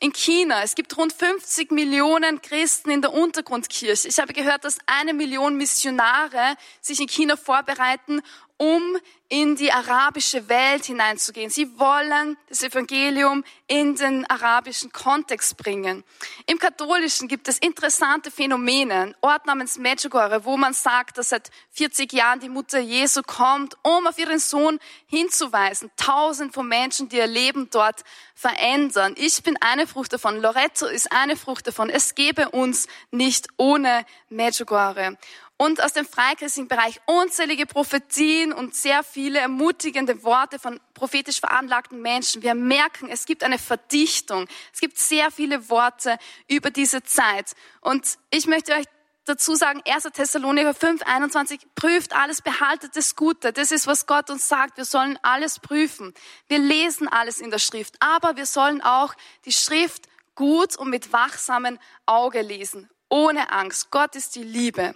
in 0.00 0.12
China. 0.12 0.62
Es 0.62 0.74
gibt 0.74 0.96
rund 0.96 1.12
50 1.12 1.72
Millionen 1.72 2.40
Christen 2.40 2.90
in 2.90 3.02
der 3.02 3.12
Untergrundkirche. 3.12 4.08
Ich 4.08 4.18
habe 4.18 4.32
gehört, 4.32 4.64
dass 4.64 4.78
eine 4.86 5.12
Million 5.12 5.56
Missionare 5.56 6.56
sich 6.80 7.00
in 7.00 7.08
China 7.08 7.36
vorbereiten, 7.36 8.20
um 8.58 8.98
in 9.30 9.56
die 9.56 9.70
arabische 9.70 10.48
Welt 10.48 10.86
hineinzugehen. 10.86 11.50
Sie 11.50 11.78
wollen 11.78 12.38
das 12.48 12.62
Evangelium 12.62 13.44
in 13.66 13.94
den 13.94 14.24
arabischen 14.30 14.90
Kontext 14.90 15.58
bringen. 15.58 16.02
Im 16.46 16.58
Katholischen 16.58 17.28
gibt 17.28 17.46
es 17.46 17.58
interessante 17.58 18.30
Phänomene. 18.30 18.94
Ein 18.94 19.14
Ort 19.20 19.46
namens 19.46 19.76
Medjugorje, 19.76 20.44
wo 20.44 20.56
man 20.56 20.72
sagt, 20.72 21.18
dass 21.18 21.28
seit 21.28 21.50
40 21.72 22.12
Jahren 22.14 22.40
die 22.40 22.48
Mutter 22.48 22.78
Jesu 22.78 23.20
kommt, 23.22 23.76
um 23.82 24.06
auf 24.06 24.18
ihren 24.18 24.38
Sohn 24.38 24.78
hinzuweisen. 25.06 25.90
Tausend 25.96 26.54
von 26.54 26.66
Menschen, 26.66 27.10
die 27.10 27.16
ihr 27.16 27.26
Leben 27.26 27.68
dort 27.70 28.04
verändern. 28.34 29.14
Ich 29.18 29.42
bin 29.42 29.58
eine 29.60 29.86
Frucht 29.86 30.14
davon. 30.14 30.40
Loretto 30.40 30.86
ist 30.86 31.12
eine 31.12 31.36
Frucht 31.36 31.66
davon. 31.66 31.90
Es 31.90 32.14
gäbe 32.14 32.48
uns 32.48 32.86
nicht 33.10 33.48
ohne 33.58 34.06
Medjugorje 34.30 35.18
und 35.58 35.82
aus 35.82 35.92
dem 35.92 36.06
freichristlichen 36.06 36.68
Bereich 36.68 37.00
unzählige 37.04 37.66
Prophetien 37.66 38.52
und 38.52 38.74
sehr 38.74 39.02
viele 39.02 39.40
ermutigende 39.40 40.22
Worte 40.22 40.58
von 40.58 40.80
prophetisch 40.94 41.40
veranlagten 41.40 42.00
Menschen. 42.00 42.42
Wir 42.42 42.54
merken, 42.54 43.08
es 43.10 43.26
gibt 43.26 43.42
eine 43.42 43.58
Verdichtung. 43.58 44.46
Es 44.72 44.80
gibt 44.80 44.98
sehr 44.98 45.30
viele 45.30 45.68
Worte 45.68 46.16
über 46.46 46.70
diese 46.70 47.02
Zeit. 47.02 47.54
Und 47.80 48.18
ich 48.30 48.46
möchte 48.46 48.72
euch 48.72 48.86
dazu 49.24 49.56
sagen, 49.56 49.82
1. 49.84 50.04
Thessalonicher 50.14 50.74
5, 50.74 51.02
21, 51.02 51.60
prüft 51.74 52.14
alles, 52.14 52.40
behaltet 52.40 52.96
das 52.96 53.16
Gute. 53.16 53.52
Das 53.52 53.72
ist, 53.72 53.88
was 53.88 54.06
Gott 54.06 54.30
uns 54.30 54.48
sagt. 54.48 54.76
Wir 54.76 54.84
sollen 54.84 55.18
alles 55.22 55.58
prüfen. 55.58 56.14
Wir 56.46 56.60
lesen 56.60 57.08
alles 57.08 57.40
in 57.40 57.50
der 57.50 57.58
Schrift. 57.58 57.96
Aber 57.98 58.36
wir 58.36 58.46
sollen 58.46 58.80
auch 58.80 59.12
die 59.44 59.52
Schrift 59.52 60.08
gut 60.36 60.76
und 60.76 60.88
mit 60.88 61.12
wachsamem 61.12 61.80
Auge 62.06 62.42
lesen. 62.42 62.88
Ohne 63.08 63.50
Angst. 63.50 63.90
Gott 63.90 64.14
ist 64.14 64.36
die 64.36 64.44
Liebe. 64.44 64.94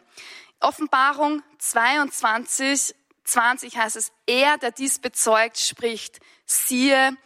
Offenbarung 0.63 1.43
22, 1.59 2.95
20 3.25 3.77
heißt 3.77 3.97
es, 3.97 4.13
er, 4.27 4.59
der 4.59 4.73
dies 4.73 4.99
bezeugt, 4.99 5.59
spricht, 5.59 6.21
siehe, 6.47 7.17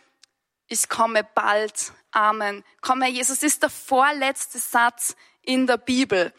ich 0.69 0.89
komme 0.89 1.25
bald. 1.35 1.93
Amen. 2.11 2.65
Komm, 2.81 3.03
Herr 3.03 3.11
Jesus, 3.11 3.43
ist 3.43 3.63
der 3.63 3.71
vorletzte 3.71 4.59
Satz 4.59 5.17
in 5.43 5.67
der 5.67 5.77
Bibel. 5.77 6.33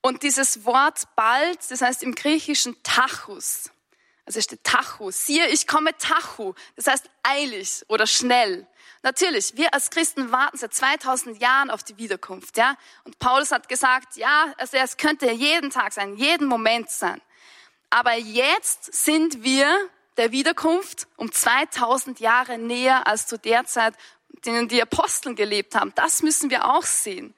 Und 0.00 0.22
dieses 0.22 0.64
Wort 0.64 1.02
bald, 1.16 1.58
das 1.68 1.82
heißt 1.82 2.02
im 2.02 2.14
Griechischen 2.14 2.80
Tachus. 2.82 3.70
Also 4.26 4.40
steht 4.40 4.64
Tachu. 4.64 5.10
Siehe, 5.12 5.48
ich 5.48 5.66
komme 5.66 5.96
Tachu. 5.98 6.54
Das 6.74 6.88
heißt 6.88 7.08
eilig 7.22 7.84
oder 7.88 8.06
schnell. 8.06 8.66
Natürlich, 9.02 9.56
wir 9.56 9.72
als 9.74 9.90
Christen 9.90 10.32
warten 10.32 10.56
seit 10.56 10.74
2000 10.74 11.40
Jahren 11.40 11.70
auf 11.70 11.82
die 11.82 11.96
Wiederkunft, 11.98 12.56
ja. 12.56 12.76
Und 13.04 13.18
Paulus 13.18 13.52
hat 13.52 13.68
gesagt, 13.68 14.16
ja, 14.16 14.52
also 14.58 14.76
es 14.76 14.96
könnte 14.96 15.30
jeden 15.30 15.70
Tag 15.70 15.92
sein, 15.92 16.16
jeden 16.16 16.46
Moment 16.46 16.90
sein. 16.90 17.20
Aber 17.90 18.14
jetzt 18.14 18.92
sind 18.92 19.42
wir 19.44 19.68
der 20.16 20.32
Wiederkunft 20.32 21.06
um 21.16 21.30
2000 21.30 22.20
Jahre 22.20 22.58
näher 22.58 23.06
als 23.06 23.26
zu 23.26 23.38
der 23.38 23.64
Zeit, 23.66 23.94
denen 24.44 24.68
die 24.68 24.82
Aposteln 24.82 25.36
gelebt 25.36 25.74
haben. 25.74 25.92
Das 25.94 26.22
müssen 26.22 26.50
wir 26.50 26.66
auch 26.66 26.84
sehen. 26.84 27.34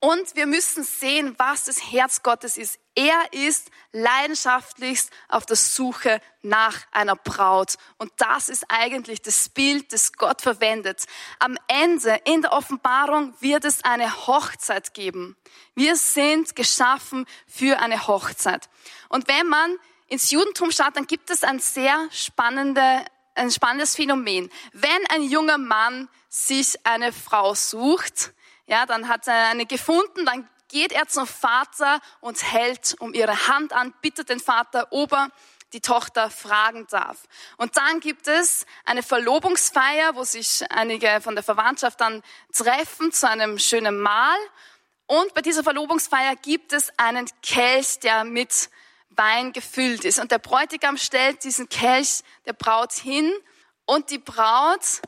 Und 0.00 0.34
wir 0.34 0.46
müssen 0.46 0.82
sehen, 0.82 1.34
was 1.38 1.64
das 1.64 1.92
Herz 1.92 2.22
Gottes 2.22 2.56
ist. 2.56 2.80
Er 2.94 3.32
ist 3.32 3.70
leidenschaftlichst 3.92 5.10
auf 5.28 5.46
der 5.46 5.56
Suche 5.56 6.20
nach 6.42 6.76
einer 6.90 7.16
Braut. 7.16 7.76
Und 7.96 8.12
das 8.18 8.50
ist 8.50 8.64
eigentlich 8.68 9.22
das 9.22 9.48
Bild, 9.48 9.92
das 9.92 10.12
Gott 10.12 10.42
verwendet. 10.42 11.04
Am 11.38 11.56
Ende, 11.68 12.20
in 12.24 12.42
der 12.42 12.52
Offenbarung, 12.52 13.34
wird 13.40 13.64
es 13.64 13.82
eine 13.84 14.26
Hochzeit 14.26 14.92
geben. 14.92 15.36
Wir 15.74 15.96
sind 15.96 16.54
geschaffen 16.54 17.26
für 17.46 17.78
eine 17.78 18.06
Hochzeit. 18.06 18.68
Und 19.08 19.26
wenn 19.26 19.46
man 19.46 19.76
ins 20.08 20.30
Judentum 20.30 20.70
schaut, 20.70 20.94
dann 20.96 21.06
gibt 21.06 21.30
es 21.30 21.42
ein 21.42 21.58
sehr 21.60 22.08
spannende, 22.10 23.04
ein 23.34 23.50
spannendes 23.50 23.96
Phänomen. 23.96 24.50
Wenn 24.74 25.06
ein 25.08 25.22
junger 25.22 25.56
Mann 25.56 26.10
sich 26.28 26.78
eine 26.84 27.12
Frau 27.12 27.54
sucht, 27.54 28.32
ja, 28.66 28.84
dann 28.84 29.08
hat 29.08 29.26
er 29.26 29.48
eine 29.48 29.66
gefunden, 29.66 30.26
dann 30.26 30.48
geht 30.72 30.92
er 30.92 31.06
zum 31.06 31.26
Vater 31.26 32.00
und 32.20 32.42
hält 32.50 32.96
um 32.98 33.14
ihre 33.14 33.46
Hand 33.46 33.72
an, 33.72 33.94
bittet 34.00 34.30
den 34.30 34.40
Vater, 34.40 34.88
ob 34.90 35.12
er 35.12 35.28
die 35.72 35.80
Tochter 35.80 36.30
fragen 36.30 36.86
darf. 36.90 37.18
Und 37.56 37.76
dann 37.76 38.00
gibt 38.00 38.26
es 38.26 38.66
eine 38.84 39.02
Verlobungsfeier, 39.02 40.14
wo 40.14 40.24
sich 40.24 40.64
einige 40.70 41.20
von 41.20 41.34
der 41.34 41.44
Verwandtschaft 41.44 42.00
dann 42.00 42.22
treffen 42.52 43.12
zu 43.12 43.28
einem 43.28 43.58
schönen 43.58 44.00
Mahl. 44.00 44.38
Und 45.06 45.34
bei 45.34 45.42
dieser 45.42 45.62
Verlobungsfeier 45.62 46.36
gibt 46.36 46.72
es 46.72 46.90
einen 46.98 47.28
Kelch, 47.42 48.00
der 48.00 48.24
mit 48.24 48.70
Wein 49.10 49.52
gefüllt 49.52 50.04
ist. 50.04 50.18
Und 50.18 50.30
der 50.30 50.38
Bräutigam 50.38 50.96
stellt 50.96 51.44
diesen 51.44 51.68
Kelch 51.68 52.22
der 52.46 52.54
Braut 52.54 52.92
hin 52.92 53.30
und 53.84 54.10
die 54.10 54.18
Braut 54.18 55.02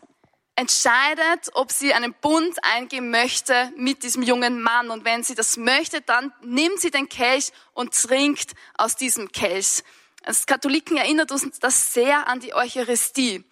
entscheidet, 0.56 1.50
ob 1.54 1.72
sie 1.72 1.94
einen 1.94 2.14
Bund 2.14 2.56
eingehen 2.62 3.10
möchte 3.10 3.72
mit 3.76 4.02
diesem 4.02 4.22
jungen 4.22 4.62
Mann. 4.62 4.90
Und 4.90 5.04
wenn 5.04 5.22
sie 5.22 5.34
das 5.34 5.56
möchte, 5.56 6.00
dann 6.00 6.32
nimmt 6.42 6.80
sie 6.80 6.90
den 6.90 7.08
Kelch 7.08 7.52
und 7.72 7.92
trinkt 7.94 8.52
aus 8.76 8.96
diesem 8.96 9.32
Kelch. 9.32 9.82
Als 10.22 10.46
Katholiken 10.46 10.96
erinnert 10.96 11.32
uns 11.32 11.58
das 11.58 11.92
sehr 11.92 12.28
an 12.28 12.40
die 12.40 12.54
Eucharistie. 12.54 13.44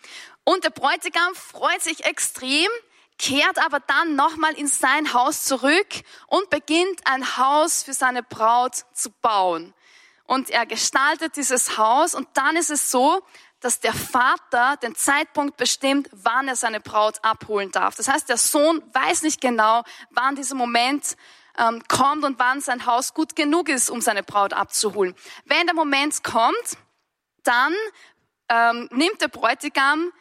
Und 0.45 0.65
der 0.65 0.71
Bräutigam 0.71 1.35
freut 1.35 1.83
sich 1.83 2.05
extrem, 2.05 2.69
kehrt 3.19 3.59
aber 3.59 3.81
dann 3.81 4.17
nochmal 4.17 4.55
in 4.55 4.67
sein 4.67 5.13
Haus 5.13 5.45
zurück 5.45 5.89
und 6.29 6.51
beginnt 6.51 7.01
ein 7.07 7.37
Haus 7.37 7.83
für 7.83 7.93
seine 7.93 8.23
Braut 8.23 8.75
zu 8.95 9.11
bauen. 9.11 9.75
Und 10.25 10.51
er 10.51 10.67
gestaltet 10.67 11.37
dieses 11.37 11.77
Haus 11.77 12.15
und 12.15 12.29
dann 12.35 12.57
ist 12.57 12.71
es 12.71 12.91
so, 12.91 13.23
dass 13.63 13.81
der 13.81 13.95
Vater 13.95 14.77
den 14.83 14.95
Zeitpunkt 14.95 15.57
bestimmt, 15.57 16.09
wann 16.13 16.49
er 16.49 16.57
seine 16.57 16.81
Braut 16.81 17.25
abholen 17.25 17.71
darf. 17.71 17.95
Das 17.95 18.09
heißt, 18.09 18.29
der 18.29 18.37
Sohn 18.37 18.83
weiß 18.93 19.23
nicht 19.23 19.41
genau, 19.41 19.83
wann 20.11 20.37
dieser 20.37 20.55
Moment 20.55 21.17
ähm, 21.59 21.83
kommt 21.89 22.25
und 22.25 22.39
wann 22.39 22.61
sein 22.61 22.87
Haus 22.87 23.15
gut 23.15 23.37
genug 23.37 23.69
ist, 23.69 23.91
um 23.91 24.01
seine 24.01 24.23
Braut 24.23 24.53
abzuholen. 24.53 25.15
Wenn 25.45 25.67
der 25.67 25.75
Moment 25.75 26.25
kommt, 26.25 26.77
dann 27.45 27.75
ähm, 28.49 28.89
nimmt 28.93 29.21
der 29.21 29.29
Bräutigam 29.29 30.13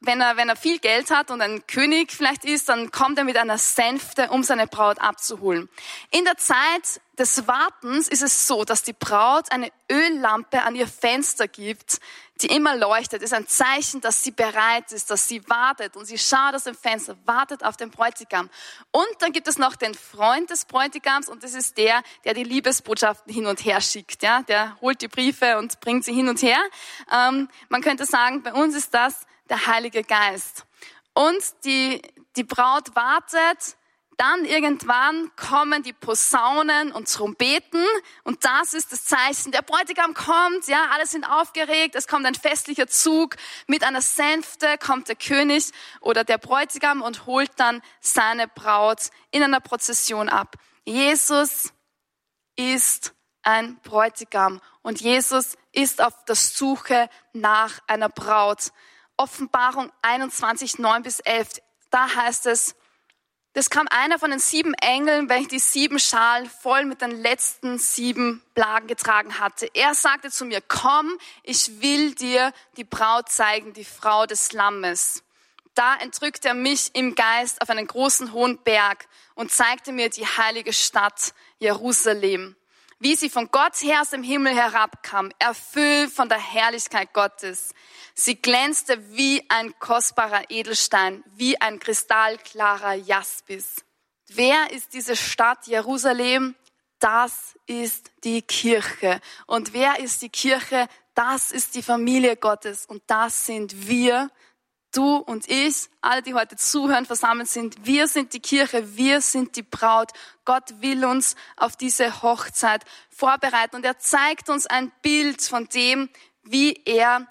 wenn 0.00 0.20
er, 0.20 0.36
wenn 0.36 0.48
er 0.48 0.56
viel 0.56 0.78
Geld 0.78 1.10
hat 1.10 1.30
und 1.30 1.42
ein 1.42 1.66
König 1.66 2.10
vielleicht 2.10 2.44
ist, 2.44 2.70
dann 2.70 2.90
kommt 2.90 3.18
er 3.18 3.24
mit 3.24 3.36
einer 3.36 3.58
Sänfte, 3.58 4.30
um 4.30 4.42
seine 4.42 4.66
Braut 4.66 4.98
abzuholen. 4.98 5.68
In 6.10 6.24
der 6.24 6.38
Zeit 6.38 7.02
des 7.18 7.46
Wartens 7.46 8.08
ist 8.08 8.22
es 8.22 8.46
so, 8.46 8.64
dass 8.64 8.82
die 8.82 8.94
Braut 8.94 9.52
eine 9.52 9.70
Öllampe 9.92 10.62
an 10.62 10.74
ihr 10.74 10.86
Fenster 10.86 11.48
gibt, 11.48 12.00
die 12.42 12.48
immer 12.48 12.76
leuchtet. 12.76 13.22
Ist 13.22 13.34
ein 13.34 13.46
Zeichen, 13.46 14.00
dass 14.00 14.22
sie 14.22 14.30
bereit 14.30 14.92
ist, 14.92 15.10
dass 15.10 15.28
sie 15.28 15.46
wartet 15.48 15.96
und 15.96 16.06
sie 16.06 16.18
schaut 16.18 16.54
aus 16.54 16.64
dem 16.64 16.74
Fenster, 16.74 17.16
wartet 17.24 17.64
auf 17.64 17.76
den 17.76 17.90
Bräutigam. 17.90 18.50
Und 18.90 19.08
dann 19.20 19.32
gibt 19.32 19.48
es 19.48 19.58
noch 19.58 19.76
den 19.76 19.94
Freund 19.94 20.50
des 20.50 20.64
Bräutigams 20.64 21.28
und 21.28 21.42
das 21.42 21.54
ist 21.54 21.76
der, 21.78 22.02
der 22.24 22.34
die 22.34 22.44
Liebesbotschaften 22.44 23.32
hin 23.32 23.46
und 23.46 23.64
her 23.64 23.80
schickt. 23.80 24.22
Ja, 24.22 24.42
der 24.42 24.76
holt 24.80 25.00
die 25.02 25.08
Briefe 25.08 25.58
und 25.58 25.80
bringt 25.80 26.04
sie 26.04 26.12
hin 26.12 26.28
und 26.28 26.42
her. 26.42 26.58
Ähm, 27.12 27.48
man 27.68 27.82
könnte 27.82 28.06
sagen, 28.06 28.42
bei 28.42 28.52
uns 28.52 28.74
ist 28.74 28.94
das 28.94 29.26
der 29.48 29.66
Heilige 29.66 30.02
Geist. 30.02 30.64
Und 31.12 31.42
die, 31.64 32.00
die 32.36 32.44
Braut 32.44 32.94
wartet, 32.94 33.76
dann 34.20 34.44
irgendwann 34.44 35.34
kommen 35.34 35.82
die 35.82 35.94
Posaunen 35.94 36.92
und 36.92 37.10
Trompeten 37.10 37.82
und 38.22 38.44
das 38.44 38.74
ist 38.74 38.92
das 38.92 39.06
Zeichen. 39.06 39.50
Der 39.50 39.62
Bräutigam 39.62 40.12
kommt, 40.12 40.66
ja, 40.66 40.90
alle 40.92 41.06
sind 41.06 41.24
aufgeregt, 41.24 41.94
es 41.94 42.06
kommt 42.06 42.26
ein 42.26 42.34
festlicher 42.34 42.86
Zug. 42.86 43.36
Mit 43.66 43.82
einer 43.82 44.02
Sänfte 44.02 44.76
kommt 44.76 45.08
der 45.08 45.16
König 45.16 45.70
oder 46.02 46.22
der 46.22 46.36
Bräutigam 46.36 47.00
und 47.00 47.24
holt 47.24 47.50
dann 47.56 47.80
seine 48.00 48.46
Braut 48.46 49.08
in 49.30 49.42
einer 49.42 49.60
Prozession 49.60 50.28
ab. 50.28 50.56
Jesus 50.84 51.72
ist 52.56 53.14
ein 53.42 53.80
Bräutigam 53.80 54.60
und 54.82 55.00
Jesus 55.00 55.56
ist 55.72 56.02
auf 56.02 56.26
der 56.26 56.34
Suche 56.34 57.08
nach 57.32 57.80
einer 57.86 58.10
Braut. 58.10 58.72
Offenbarung 59.16 59.90
21, 60.02 60.78
9 60.78 61.02
bis 61.04 61.20
11, 61.20 61.62
da 61.90 62.14
heißt 62.14 62.44
es, 62.44 62.76
das 63.52 63.68
kam 63.68 63.88
einer 63.90 64.18
von 64.18 64.30
den 64.30 64.38
sieben 64.38 64.74
Engeln, 64.74 65.28
welcher 65.28 65.48
die 65.48 65.58
sieben 65.58 65.98
Schalen 65.98 66.48
voll 66.48 66.84
mit 66.84 67.00
den 67.00 67.10
letzten 67.10 67.78
sieben 67.78 68.42
Plagen 68.54 68.86
getragen 68.86 69.40
hatte. 69.40 69.68
Er 69.74 69.94
sagte 69.94 70.30
zu 70.30 70.44
mir, 70.44 70.60
komm, 70.60 71.18
ich 71.42 71.80
will 71.80 72.14
dir 72.14 72.52
die 72.76 72.84
Braut 72.84 73.28
zeigen, 73.28 73.72
die 73.72 73.84
Frau 73.84 74.26
des 74.26 74.52
Lammes. 74.52 75.24
Da 75.74 75.96
entrückte 75.96 76.48
er 76.48 76.54
mich 76.54 76.90
im 76.94 77.14
Geist 77.14 77.60
auf 77.62 77.70
einen 77.70 77.86
großen 77.86 78.32
hohen 78.32 78.58
Berg 78.58 79.06
und 79.34 79.50
zeigte 79.50 79.92
mir 79.92 80.10
die 80.10 80.26
heilige 80.26 80.72
Stadt 80.72 81.34
Jerusalem 81.58 82.54
wie 83.00 83.16
sie 83.16 83.30
von 83.30 83.50
Gott 83.50 83.74
her 83.82 84.02
aus 84.02 84.10
dem 84.10 84.22
Himmel 84.22 84.54
herabkam, 84.54 85.32
erfüllt 85.38 86.12
von 86.12 86.28
der 86.28 86.38
Herrlichkeit 86.38 87.12
Gottes. 87.14 87.74
Sie 88.14 88.36
glänzte 88.36 89.16
wie 89.16 89.42
ein 89.48 89.76
kostbarer 89.78 90.50
Edelstein, 90.50 91.24
wie 91.34 91.58
ein 91.60 91.80
kristallklarer 91.80 92.94
Jaspis. 92.94 93.76
Wer 94.28 94.70
ist 94.70 94.92
diese 94.92 95.16
Stadt 95.16 95.66
Jerusalem? 95.66 96.54
Das 96.98 97.58
ist 97.66 98.10
die 98.22 98.42
Kirche. 98.42 99.20
Und 99.46 99.72
wer 99.72 99.98
ist 99.98 100.20
die 100.20 100.28
Kirche? 100.28 100.86
Das 101.14 101.50
ist 101.50 101.74
die 101.74 101.82
Familie 101.82 102.36
Gottes. 102.36 102.84
Und 102.84 103.02
das 103.06 103.46
sind 103.46 103.88
wir, 103.88 104.30
du 104.92 105.16
und 105.16 105.48
ich, 105.48 105.88
alle, 106.00 106.22
die 106.22 106.34
heute 106.34 106.56
zuhören, 106.56 107.06
versammelt 107.06 107.48
sind, 107.48 107.86
wir 107.86 108.08
sind 108.08 108.32
die 108.32 108.40
Kirche, 108.40 108.96
wir 108.96 109.20
sind 109.20 109.56
die 109.56 109.62
Braut. 109.62 110.10
Gott 110.44 110.80
will 110.80 111.04
uns 111.04 111.36
auf 111.56 111.76
diese 111.76 112.22
Hochzeit 112.22 112.84
vorbereiten 113.08 113.76
und 113.76 113.84
er 113.84 113.98
zeigt 113.98 114.48
uns 114.48 114.66
ein 114.66 114.92
Bild 115.02 115.42
von 115.42 115.68
dem, 115.68 116.08
wie 116.42 116.80
er 116.84 117.26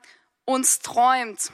uns 0.45 0.79
träumt, 0.79 1.51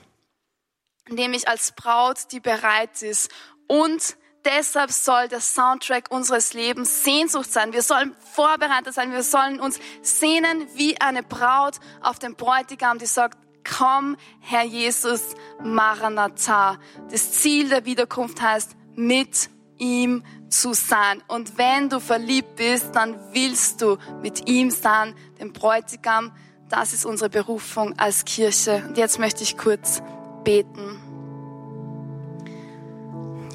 nämlich 1.10 1.48
als 1.48 1.72
Braut, 1.72 2.32
die 2.32 2.40
bereit 2.40 3.02
ist. 3.02 3.32
Und 3.68 4.16
deshalb 4.46 4.92
soll 4.92 5.28
der 5.28 5.42
Soundtrack 5.42 6.12
unseres 6.12 6.54
Lebens 6.54 7.04
Sehnsucht 7.04 7.52
sein. 7.52 7.74
Wir 7.74 7.82
sollen 7.82 8.16
vorbereitet 8.34 8.94
sein. 8.94 9.12
Wir 9.12 9.24
sollen 9.24 9.60
uns 9.60 9.80
sehnen 10.02 10.68
wie 10.76 11.00
eine 11.02 11.24
Braut 11.24 11.80
auf 12.02 12.20
den 12.20 12.36
Bräutigam, 12.36 13.00
die 13.00 13.06
sagt, 13.06 13.40
komm, 13.66 14.16
Herr 14.40 14.64
Jesus, 14.64 15.36
Maranatha. 15.64 16.78
Das 17.12 17.32
Ziel 17.34 17.70
der 17.70 17.86
Wiederkunft 17.86 18.42
heißt, 18.42 18.76
mit 18.96 19.50
ihm 19.78 20.24
zu 20.50 20.74
sein. 20.74 21.22
Und 21.28 21.58
wenn 21.58 21.90
du 21.90 22.00
verliebt 22.00 22.56
bist, 22.56 22.96
dann 22.96 23.20
willst 23.34 23.82
du 23.82 23.98
mit 24.22 24.48
ihm 24.48 24.72
sein, 24.72 25.14
dem 25.40 25.52
Bräutigam. 25.52 26.32
Das 26.70 26.94
ist 26.94 27.06
unsere 27.06 27.30
Berufung 27.30 27.98
als 28.00 28.26
Kirche. 28.26 28.84
Und 28.88 28.98
jetzt 28.98 29.20
möchte 29.20 29.44
ich 29.44 29.58
kurz 29.58 30.02
beten. 30.44 31.02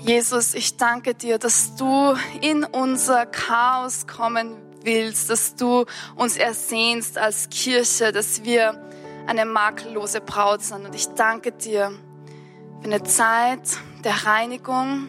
Jesus, 0.02 0.54
ich 0.54 0.76
danke 0.76 1.14
dir, 1.14 1.38
dass 1.38 1.76
du 1.76 2.14
in 2.40 2.64
unser 2.64 3.26
Chaos 3.26 4.06
kommen 4.06 4.56
willst, 4.82 5.28
dass 5.28 5.54
du 5.54 5.84
uns 6.16 6.36
ersehnst 6.36 7.18
als 7.18 7.50
Kirche, 7.50 8.12
dass 8.12 8.44
wir 8.44 8.89
eine 9.30 9.44
makellose 9.44 10.20
Braut 10.20 10.60
sind. 10.60 10.84
Und 10.84 10.94
ich 10.94 11.06
danke 11.14 11.52
dir 11.52 11.92
für 12.80 12.86
eine 12.86 13.04
Zeit 13.04 13.60
der 14.02 14.26
Reinigung, 14.26 15.08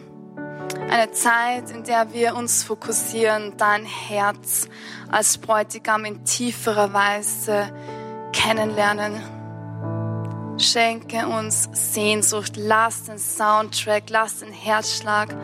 eine 0.88 1.10
Zeit, 1.10 1.70
in 1.72 1.82
der 1.82 2.12
wir 2.12 2.36
uns 2.36 2.62
fokussieren, 2.62 3.54
dein 3.56 3.84
Herz 3.84 4.68
als 5.10 5.38
Bräutigam 5.38 6.04
in 6.04 6.24
tieferer 6.24 6.92
Weise 6.92 7.72
kennenlernen. 8.32 9.20
Schenke 10.56 11.26
uns 11.26 11.68
Sehnsucht, 11.72 12.52
lass 12.56 13.04
den 13.04 13.18
Soundtrack, 13.18 14.04
lass 14.08 14.38
den 14.38 14.52
Herzschlag 14.52 15.34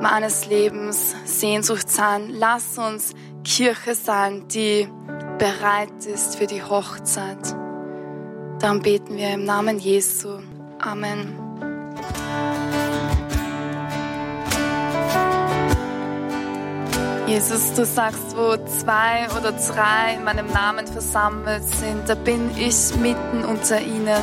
meines 0.00 0.46
Lebens 0.46 1.14
Sehnsucht 1.24 1.88
sein. 1.88 2.30
Lass 2.30 2.78
uns 2.78 3.14
Kirche 3.44 3.94
sein, 3.94 4.48
die 4.48 4.88
bereit 5.38 6.04
ist 6.04 6.34
für 6.36 6.48
die 6.48 6.64
Hochzeit. 6.64 7.54
Darum 8.60 8.82
beten 8.82 9.16
wir 9.16 9.34
im 9.34 9.44
Namen 9.44 9.78
Jesu. 9.78 10.40
Amen. 10.80 11.32
Jesus, 17.28 17.74
du 17.74 17.84
sagst, 17.84 18.36
wo 18.36 18.56
zwei 18.66 19.28
oder 19.38 19.52
drei 19.52 20.14
in 20.16 20.24
meinem 20.24 20.46
Namen 20.48 20.86
versammelt 20.86 21.62
sind, 21.62 22.08
da 22.08 22.16
bin 22.16 22.50
ich 22.56 22.96
mitten 22.96 23.44
unter 23.44 23.80
ihnen. 23.80 24.22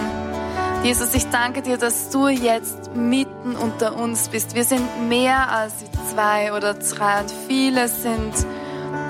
Jesus, 0.84 1.14
ich 1.14 1.30
danke 1.30 1.62
dir, 1.62 1.78
dass 1.78 2.10
du 2.10 2.28
jetzt 2.28 2.94
mitten 2.94 3.56
unter 3.56 3.96
uns 3.96 4.28
bist. 4.28 4.54
Wir 4.54 4.66
sind 4.66 5.08
mehr 5.08 5.50
als 5.50 5.74
zwei 6.12 6.52
oder 6.52 6.74
drei 6.74 7.22
und 7.22 7.32
viele 7.48 7.88
sind 7.88 8.34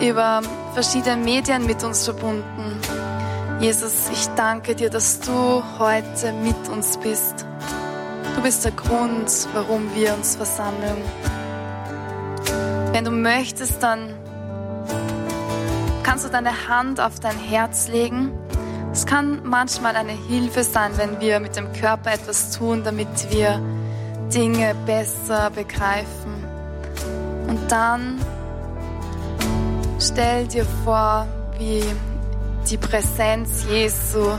über 0.01 0.41
verschiedene 0.73 1.17
Medien 1.17 1.65
mit 1.65 1.83
uns 1.83 2.03
verbunden. 2.03 2.79
Jesus, 3.59 4.09
ich 4.11 4.27
danke 4.35 4.75
dir, 4.75 4.89
dass 4.89 5.21
du 5.21 5.63
heute 5.79 6.33
mit 6.33 6.67
uns 6.69 6.97
bist. 6.97 7.45
Du 8.35 8.41
bist 8.41 8.65
der 8.65 8.73
Grund, 8.73 9.31
warum 9.53 9.95
wir 9.95 10.13
uns 10.13 10.35
versammeln. 10.35 11.01
Wenn 12.91 13.05
du 13.05 13.11
möchtest, 13.11 13.81
dann 13.81 14.13
kannst 16.03 16.25
du 16.25 16.29
deine 16.29 16.67
Hand 16.67 16.99
auf 16.99 17.19
dein 17.21 17.37
Herz 17.37 17.87
legen. 17.87 18.33
Es 18.91 19.05
kann 19.05 19.41
manchmal 19.43 19.95
eine 19.95 20.11
Hilfe 20.11 20.63
sein, 20.63 20.91
wenn 20.97 21.21
wir 21.21 21.39
mit 21.39 21.55
dem 21.55 21.71
Körper 21.71 22.11
etwas 22.13 22.51
tun, 22.51 22.83
damit 22.83 23.31
wir 23.31 23.61
Dinge 24.33 24.75
besser 24.85 25.49
begreifen. 25.49 26.43
Und 27.47 27.71
dann 27.71 28.19
stell 29.99 30.45
dir 30.47 30.65
vor, 30.83 31.25
wie 31.57 31.83
die 32.69 32.77
Präsenz 32.77 33.65
Jesu 33.69 34.31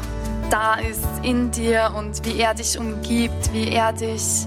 da 0.50 0.74
ist 0.74 1.04
in 1.22 1.50
dir 1.50 1.92
und 1.96 2.24
wie 2.24 2.40
er 2.40 2.54
dich 2.54 2.78
umgibt, 2.78 3.52
wie 3.52 3.68
er 3.68 3.92
dich 3.92 4.46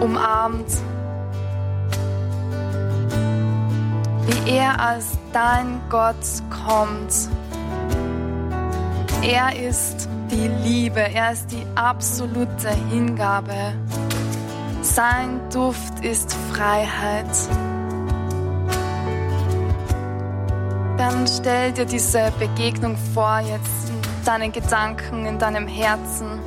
umarmt, 0.00 0.66
wie 4.26 4.50
er 4.56 4.80
als 4.80 5.18
dein 5.32 5.80
Gott 5.90 6.14
kommt. 6.50 7.12
Er 9.22 9.56
ist 9.68 10.08
die 10.30 10.48
Liebe, 10.62 11.00
er 11.00 11.32
ist 11.32 11.50
die 11.50 11.66
absolute 11.74 12.70
Hingabe. 12.90 13.74
Sein 14.82 15.40
Duft 15.50 16.04
ist 16.04 16.36
Freiheit. 16.52 17.26
Dann 20.96 21.26
stell 21.26 21.72
dir 21.72 21.86
diese 21.86 22.32
Begegnung 22.38 22.96
vor, 23.12 23.40
jetzt 23.40 23.88
in 23.88 24.24
deinen 24.24 24.52
Gedanken, 24.52 25.26
in 25.26 25.38
deinem 25.38 25.66
Herzen, 25.66 26.38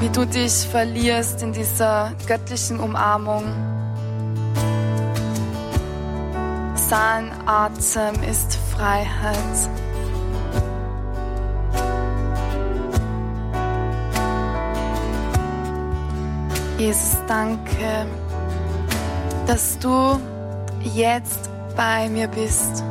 wie 0.00 0.08
du 0.10 0.26
dich 0.26 0.68
verlierst 0.68 1.42
in 1.42 1.52
dieser 1.52 2.12
göttlichen 2.26 2.78
Umarmung. 2.78 3.44
Sein 6.74 7.32
Atem 7.46 8.22
ist 8.30 8.58
Freiheit. 8.76 9.70
Jesus, 16.76 17.16
danke, 17.28 18.06
dass 19.46 19.78
du 19.78 20.20
jetzt 20.82 21.51
bei 21.76 22.08
mir 22.08 22.28
bist, 22.28 22.84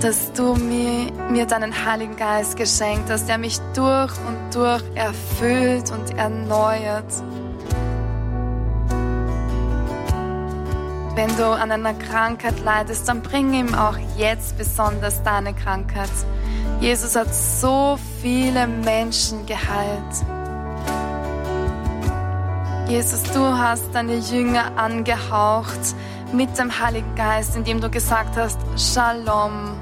dass 0.00 0.32
du 0.32 0.54
mir, 0.54 1.10
mir 1.30 1.46
deinen 1.46 1.72
Heiligen 1.84 2.16
Geist 2.16 2.56
geschenkt 2.56 3.10
hast, 3.10 3.28
der 3.28 3.38
mich 3.38 3.58
durch 3.74 4.12
und 4.26 4.54
durch 4.54 4.82
erfüllt 4.94 5.90
und 5.90 6.16
erneuert. 6.16 7.12
Wenn 11.14 11.34
du 11.36 11.46
an 11.46 11.72
einer 11.72 11.94
Krankheit 11.94 12.60
leidest, 12.62 13.08
dann 13.08 13.22
bring 13.22 13.54
ihm 13.54 13.74
auch 13.74 13.96
jetzt 14.18 14.58
besonders 14.58 15.22
deine 15.22 15.54
Krankheit. 15.54 16.10
Jesus 16.80 17.16
hat 17.16 17.34
so 17.34 17.98
viele 18.20 18.66
Menschen 18.66 19.46
geheilt. 19.46 20.26
Jesus, 22.86 23.22
du 23.32 23.40
hast 23.40 23.82
deine 23.94 24.16
Jünger 24.16 24.76
angehaucht 24.76 25.96
mit 26.32 26.58
dem 26.58 26.78
Heiligen 26.80 27.14
Geist, 27.14 27.56
indem 27.56 27.80
du 27.80 27.90
gesagt 27.90 28.36
hast, 28.36 28.58
Shalom, 28.76 29.74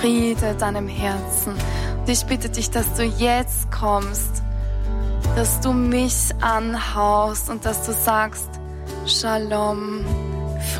Friede 0.00 0.54
deinem 0.54 0.88
Herzen. 0.88 1.54
Und 1.98 2.08
ich 2.08 2.24
bitte 2.26 2.48
dich, 2.48 2.70
dass 2.70 2.92
du 2.94 3.04
jetzt 3.04 3.70
kommst, 3.70 4.42
dass 5.34 5.60
du 5.60 5.72
mich 5.72 6.30
anhaust 6.40 7.50
und 7.50 7.64
dass 7.64 7.84
du 7.84 7.92
sagst, 7.92 8.48
Shalom, 9.06 10.04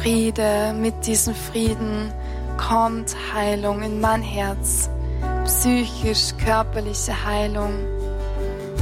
Friede, 0.00 0.74
mit 0.74 1.06
diesem 1.06 1.34
Frieden 1.34 2.12
kommt 2.56 3.14
Heilung 3.34 3.82
in 3.82 4.00
mein 4.00 4.22
Herz, 4.22 4.88
psychisch, 5.44 6.32
körperliche 6.44 7.12
Heilung, 7.24 7.72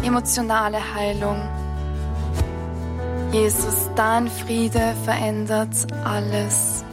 emotionale 0.03 0.79
Heilung. 0.94 1.40
Jesus, 3.35 3.90
dein 3.97 4.29
Friede 4.29 4.94
verändert 5.05 5.75
alles. 6.05 6.85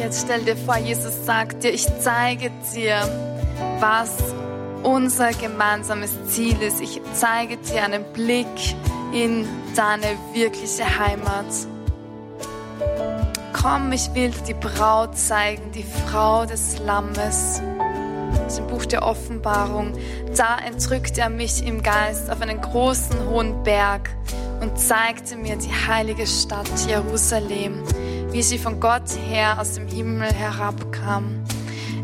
Jetzt 0.00 0.24
stell 0.24 0.40
dir 0.40 0.56
vor, 0.56 0.76
Jesus 0.76 1.24
sagt 1.24 1.62
dir, 1.62 1.70
ich 1.70 1.86
zeige 2.00 2.50
dir, 2.74 2.96
was 3.78 4.16
unser 4.82 5.30
gemeinsames 5.30 6.10
Ziel 6.26 6.60
ist. 6.62 6.80
Ich 6.80 7.00
zeige 7.12 7.58
dir 7.58 7.84
einen 7.84 8.02
Blick 8.12 8.48
in 9.12 9.46
deine 9.76 10.18
wirkliche 10.32 10.98
Heimat. 10.98 11.46
Komm, 13.52 13.92
ich 13.92 14.12
will 14.14 14.30
dir 14.30 14.42
die 14.48 14.54
Braut 14.54 15.16
zeigen, 15.16 15.70
die 15.70 15.86
Frau 16.08 16.44
des 16.44 16.80
Lammes 16.80 17.62
aus 18.46 18.56
dem 18.56 18.68
Buch 18.68 18.86
der 18.86 19.02
Offenbarung. 19.02 19.92
Da 20.36 20.58
entrückte 20.58 21.20
er 21.20 21.30
mich 21.30 21.66
im 21.66 21.82
Geist 21.82 22.30
auf 22.30 22.40
einen 22.40 22.60
großen 22.60 23.28
hohen 23.28 23.62
Berg 23.64 24.10
und 24.60 24.78
zeigte 24.78 25.36
mir 25.36 25.56
die 25.56 25.72
heilige 25.72 26.26
Stadt 26.26 26.70
Jerusalem, 26.86 27.82
wie 28.30 28.42
sie 28.42 28.58
von 28.58 28.78
Gott 28.78 29.10
her 29.28 29.60
aus 29.60 29.72
dem 29.72 29.88
Himmel 29.88 30.32
herabkam, 30.32 31.44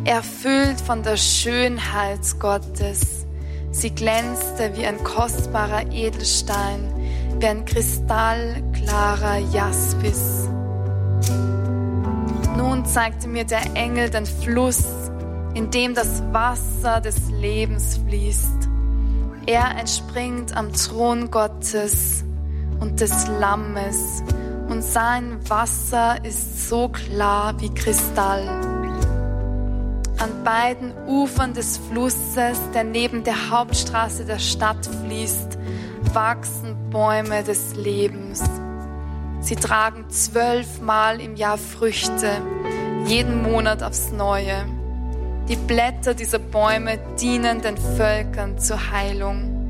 erfüllt 0.05 0.81
von 0.81 1.03
der 1.03 1.17
Schönheit 1.17 2.21
Gottes. 2.41 3.25
Sie 3.71 3.91
glänzte 3.91 4.77
wie 4.77 4.85
ein 4.85 5.03
kostbarer 5.03 5.93
Edelstein, 5.93 6.93
wie 7.39 7.47
ein 7.47 7.65
kristallklarer 7.65 9.39
Jaspis. 9.53 10.49
Nun 12.57 12.85
zeigte 12.85 13.29
mir 13.29 13.45
der 13.45 13.63
Engel 13.75 14.11
den 14.11 14.27
Fluss 14.27 15.02
in 15.55 15.71
dem 15.71 15.95
das 15.95 16.23
Wasser 16.33 17.01
des 17.01 17.31
Lebens 17.31 17.99
fließt. 18.07 18.69
Er 19.47 19.77
entspringt 19.79 20.57
am 20.57 20.73
Thron 20.73 21.31
Gottes 21.31 22.25
und 22.81 23.01
des 23.01 23.27
Lammes 23.41 24.23
und 24.69 24.83
sein 24.83 25.39
Wasser 25.49 26.25
ist 26.25 26.69
so 26.69 26.89
klar 26.89 27.61
wie 27.61 27.73
Kristall. 27.75 28.49
An 30.19 30.45
beiden 30.45 30.93
Ufern 31.07 31.53
des 31.53 31.79
Flusses, 31.79 32.59
der 32.73 32.85
neben 32.85 33.25
der 33.25 33.51
Hauptstraße 33.51 34.25
der 34.25 34.39
Stadt 34.39 34.89
fließt, 35.05 35.59
wachsen 36.15 36.77
Bäume 36.91 37.43
des 37.43 37.75
Lebens. 37.75 38.43
Sie 39.41 39.57
tragen 39.57 40.09
zwölfmal 40.09 41.21
im 41.21 41.35
Jahr 41.35 41.59
Früchte, 41.59 42.31
jeden 43.07 43.43
Monat 43.43 43.83
aufs 43.83 44.13
Neue. 44.13 44.65
Die 45.49 45.57
Blätter 45.57 46.15
dieser 46.15 46.39
Bäume 46.39 46.99
dienen 47.21 47.61
den 47.61 47.77
Völkern 47.77 48.59
zur 48.59 48.93
Heilung. 48.93 49.63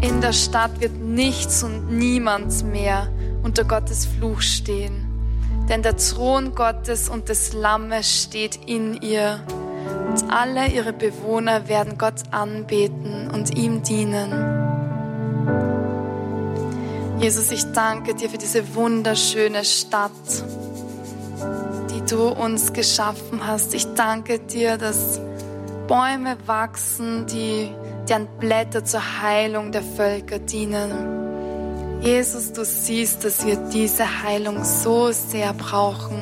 In 0.00 0.20
der 0.20 0.32
Stadt 0.32 0.80
wird 0.80 0.96
nichts 0.96 1.62
und 1.62 1.90
niemand 1.90 2.64
mehr 2.64 3.08
unter 3.42 3.64
Gottes 3.64 4.06
Fluch 4.06 4.40
stehen, 4.40 5.06
denn 5.68 5.82
der 5.82 5.96
Thron 5.96 6.54
Gottes 6.54 7.08
und 7.08 7.28
des 7.28 7.52
Lammes 7.52 8.22
steht 8.22 8.56
in 8.66 9.00
ihr. 9.02 9.40
Und 10.08 10.30
alle 10.30 10.68
ihre 10.68 10.92
Bewohner 10.92 11.68
werden 11.68 11.98
Gott 11.98 12.22
anbeten 12.30 13.30
und 13.30 13.56
ihm 13.56 13.82
dienen. 13.82 14.32
Jesus, 17.20 17.50
ich 17.50 17.64
danke 17.72 18.14
dir 18.14 18.30
für 18.30 18.38
diese 18.38 18.74
wunderschöne 18.74 19.64
Stadt 19.64 20.10
du 22.10 22.28
uns 22.28 22.72
geschaffen 22.72 23.46
hast. 23.46 23.74
Ich 23.74 23.86
danke 23.94 24.38
dir, 24.38 24.76
dass 24.76 25.20
Bäume 25.88 26.36
wachsen, 26.46 27.26
die, 27.26 27.70
deren 28.08 28.26
Blätter 28.38 28.84
zur 28.84 29.22
Heilung 29.22 29.72
der 29.72 29.82
Völker 29.82 30.38
dienen. 30.38 31.16
Jesus, 32.00 32.52
du 32.52 32.64
siehst, 32.64 33.24
dass 33.24 33.46
wir 33.46 33.56
diese 33.56 34.22
Heilung 34.22 34.64
so 34.64 35.10
sehr 35.12 35.52
brauchen. 35.54 36.20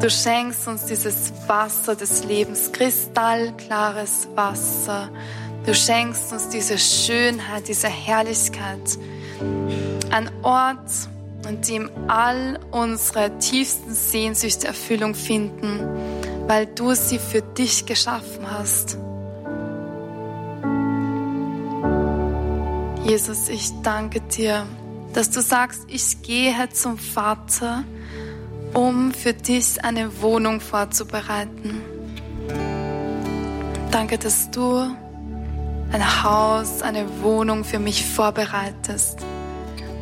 Du 0.00 0.08
schenkst 0.08 0.66
uns 0.66 0.86
dieses 0.86 1.32
Wasser 1.46 1.94
des 1.94 2.24
Lebens, 2.24 2.72
kristallklares 2.72 4.28
Wasser. 4.34 5.10
Du 5.66 5.74
schenkst 5.74 6.32
uns 6.32 6.48
diese 6.48 6.78
Schönheit, 6.78 7.68
diese 7.68 7.88
Herrlichkeit. 7.88 8.98
Ein 10.10 10.30
Ort, 10.42 10.90
und 11.46 11.68
dem 11.68 11.90
all 12.08 12.58
unsere 12.70 13.38
tiefsten 13.38 13.94
Sehnsüchte 13.94 14.66
Erfüllung 14.66 15.14
finden, 15.14 15.80
weil 16.46 16.66
du 16.66 16.94
sie 16.94 17.18
für 17.18 17.42
dich 17.42 17.86
geschaffen 17.86 18.50
hast. 18.50 18.98
Jesus, 23.04 23.48
ich 23.48 23.70
danke 23.82 24.20
dir, 24.20 24.66
dass 25.12 25.30
du 25.30 25.40
sagst, 25.40 25.82
ich 25.88 26.22
gehe 26.22 26.68
zum 26.70 26.98
Vater, 26.98 27.84
um 28.74 29.12
für 29.12 29.32
dich 29.32 29.82
eine 29.82 30.22
Wohnung 30.22 30.60
vorzubereiten. 30.60 31.80
Danke, 33.90 34.18
dass 34.18 34.50
du 34.52 34.86
ein 35.92 36.22
Haus, 36.22 36.82
eine 36.82 37.04
Wohnung 37.22 37.64
für 37.64 37.80
mich 37.80 38.04
vorbereitest 38.04 39.18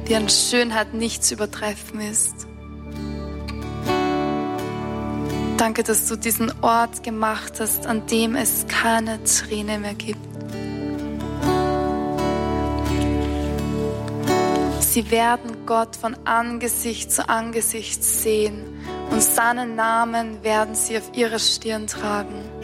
deren 0.09 0.29
Schönheit 0.29 0.95
nicht 0.95 1.25
zu 1.25 1.35
übertreffen 1.35 2.01
ist. 2.01 2.47
Danke, 5.57 5.83
dass 5.83 6.07
du 6.07 6.17
diesen 6.17 6.53
Ort 6.63 7.03
gemacht 7.03 7.55
hast, 7.59 7.87
an 7.87 8.07
dem 8.07 8.37
es 8.37 8.67
keine 8.69 9.23
Träne 9.25 9.79
mehr 9.79 9.95
gibt. 9.95 10.21
Sie 14.81 15.11
werden 15.11 15.67
Gott 15.67 15.97
von 15.97 16.17
Angesicht 16.25 17.13
zu 17.13 17.29
Angesicht 17.29 18.03
sehen 18.03 18.65
und 19.11 19.23
seinen 19.23 19.77
Namen 19.77 20.43
werden 20.43 20.75
sie 20.75 20.97
auf 20.97 21.11
ihrer 21.15 21.39
Stirn 21.39 21.87
tragen. 21.87 22.58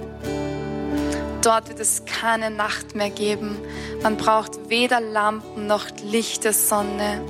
Dort 1.44 1.68
wird 1.68 1.80
es 1.80 2.02
keine 2.06 2.50
Nacht 2.50 2.94
mehr 2.94 3.10
geben. 3.10 3.58
Man 4.02 4.16
braucht 4.16 4.70
weder 4.70 5.00
Lampen 5.00 5.66
noch 5.66 5.84
Licht 6.02 6.44
der 6.44 6.54
Sonne. 6.54 7.20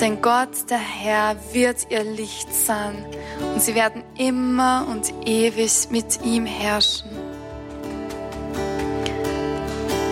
Denn 0.00 0.20
Gott, 0.20 0.70
der 0.70 0.78
Herr, 0.78 1.36
wird 1.52 1.86
ihr 1.88 2.02
Licht 2.02 2.52
sein 2.52 3.06
und 3.54 3.62
sie 3.62 3.74
werden 3.74 4.02
immer 4.16 4.86
und 4.90 5.12
ewig 5.24 5.88
mit 5.90 6.24
ihm 6.24 6.46
herrschen. 6.46 7.10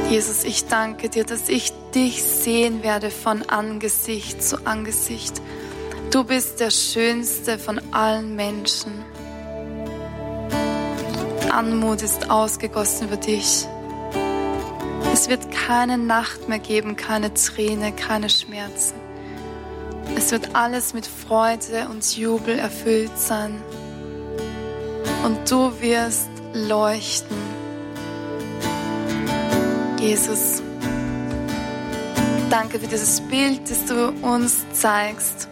Jesus, 0.08 0.44
ich 0.44 0.66
danke 0.66 1.08
dir, 1.08 1.24
dass 1.24 1.48
ich 1.48 1.72
dich 1.94 2.22
sehen 2.22 2.84
werde 2.84 3.10
von 3.10 3.42
Angesicht 3.48 4.40
zu 4.40 4.64
Angesicht. 4.66 5.40
Du 6.12 6.22
bist 6.22 6.60
der 6.60 6.70
schönste 6.70 7.58
von 7.58 7.80
allen 7.92 8.36
Menschen. 8.36 9.04
Anmut 11.56 12.02
ist 12.02 12.28
ausgegossen 12.28 13.08
über 13.08 13.16
dich. 13.16 13.66
Es 15.10 15.30
wird 15.30 15.50
keine 15.50 15.96
Nacht 15.96 16.50
mehr 16.50 16.58
geben, 16.58 16.96
keine 16.96 17.32
Träne, 17.32 17.92
keine 17.92 18.28
Schmerzen. 18.28 18.92
Es 20.14 20.32
wird 20.32 20.54
alles 20.54 20.92
mit 20.92 21.06
Freude 21.06 21.88
und 21.88 22.14
Jubel 22.14 22.58
erfüllt 22.58 23.18
sein. 23.18 23.62
Und 25.24 25.50
du 25.50 25.72
wirst 25.80 26.28
leuchten. 26.52 27.38
Jesus, 29.98 30.60
danke 32.50 32.78
für 32.78 32.86
dieses 32.86 33.22
Bild, 33.22 33.62
das 33.70 33.86
du 33.86 34.10
uns 34.20 34.66
zeigst. 34.74 35.48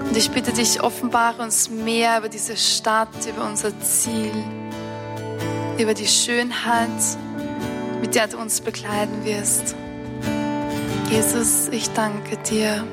Und 0.00 0.14
ich 0.14 0.30
bitte 0.30 0.52
dich, 0.52 0.82
offenbare 0.82 1.42
uns 1.42 1.70
mehr 1.70 2.18
über 2.18 2.28
diese 2.28 2.58
Stadt, 2.58 3.08
über 3.26 3.46
unser 3.46 3.72
Ziel 3.80 4.32
über 5.80 5.94
die 5.94 6.06
Schönheit, 6.06 6.88
mit 8.00 8.14
der 8.14 8.28
du 8.28 8.38
uns 8.38 8.60
begleiten 8.60 9.24
wirst. 9.24 9.74
Jesus, 11.10 11.68
ich 11.70 11.90
danke 11.90 12.36
dir. 12.36 12.84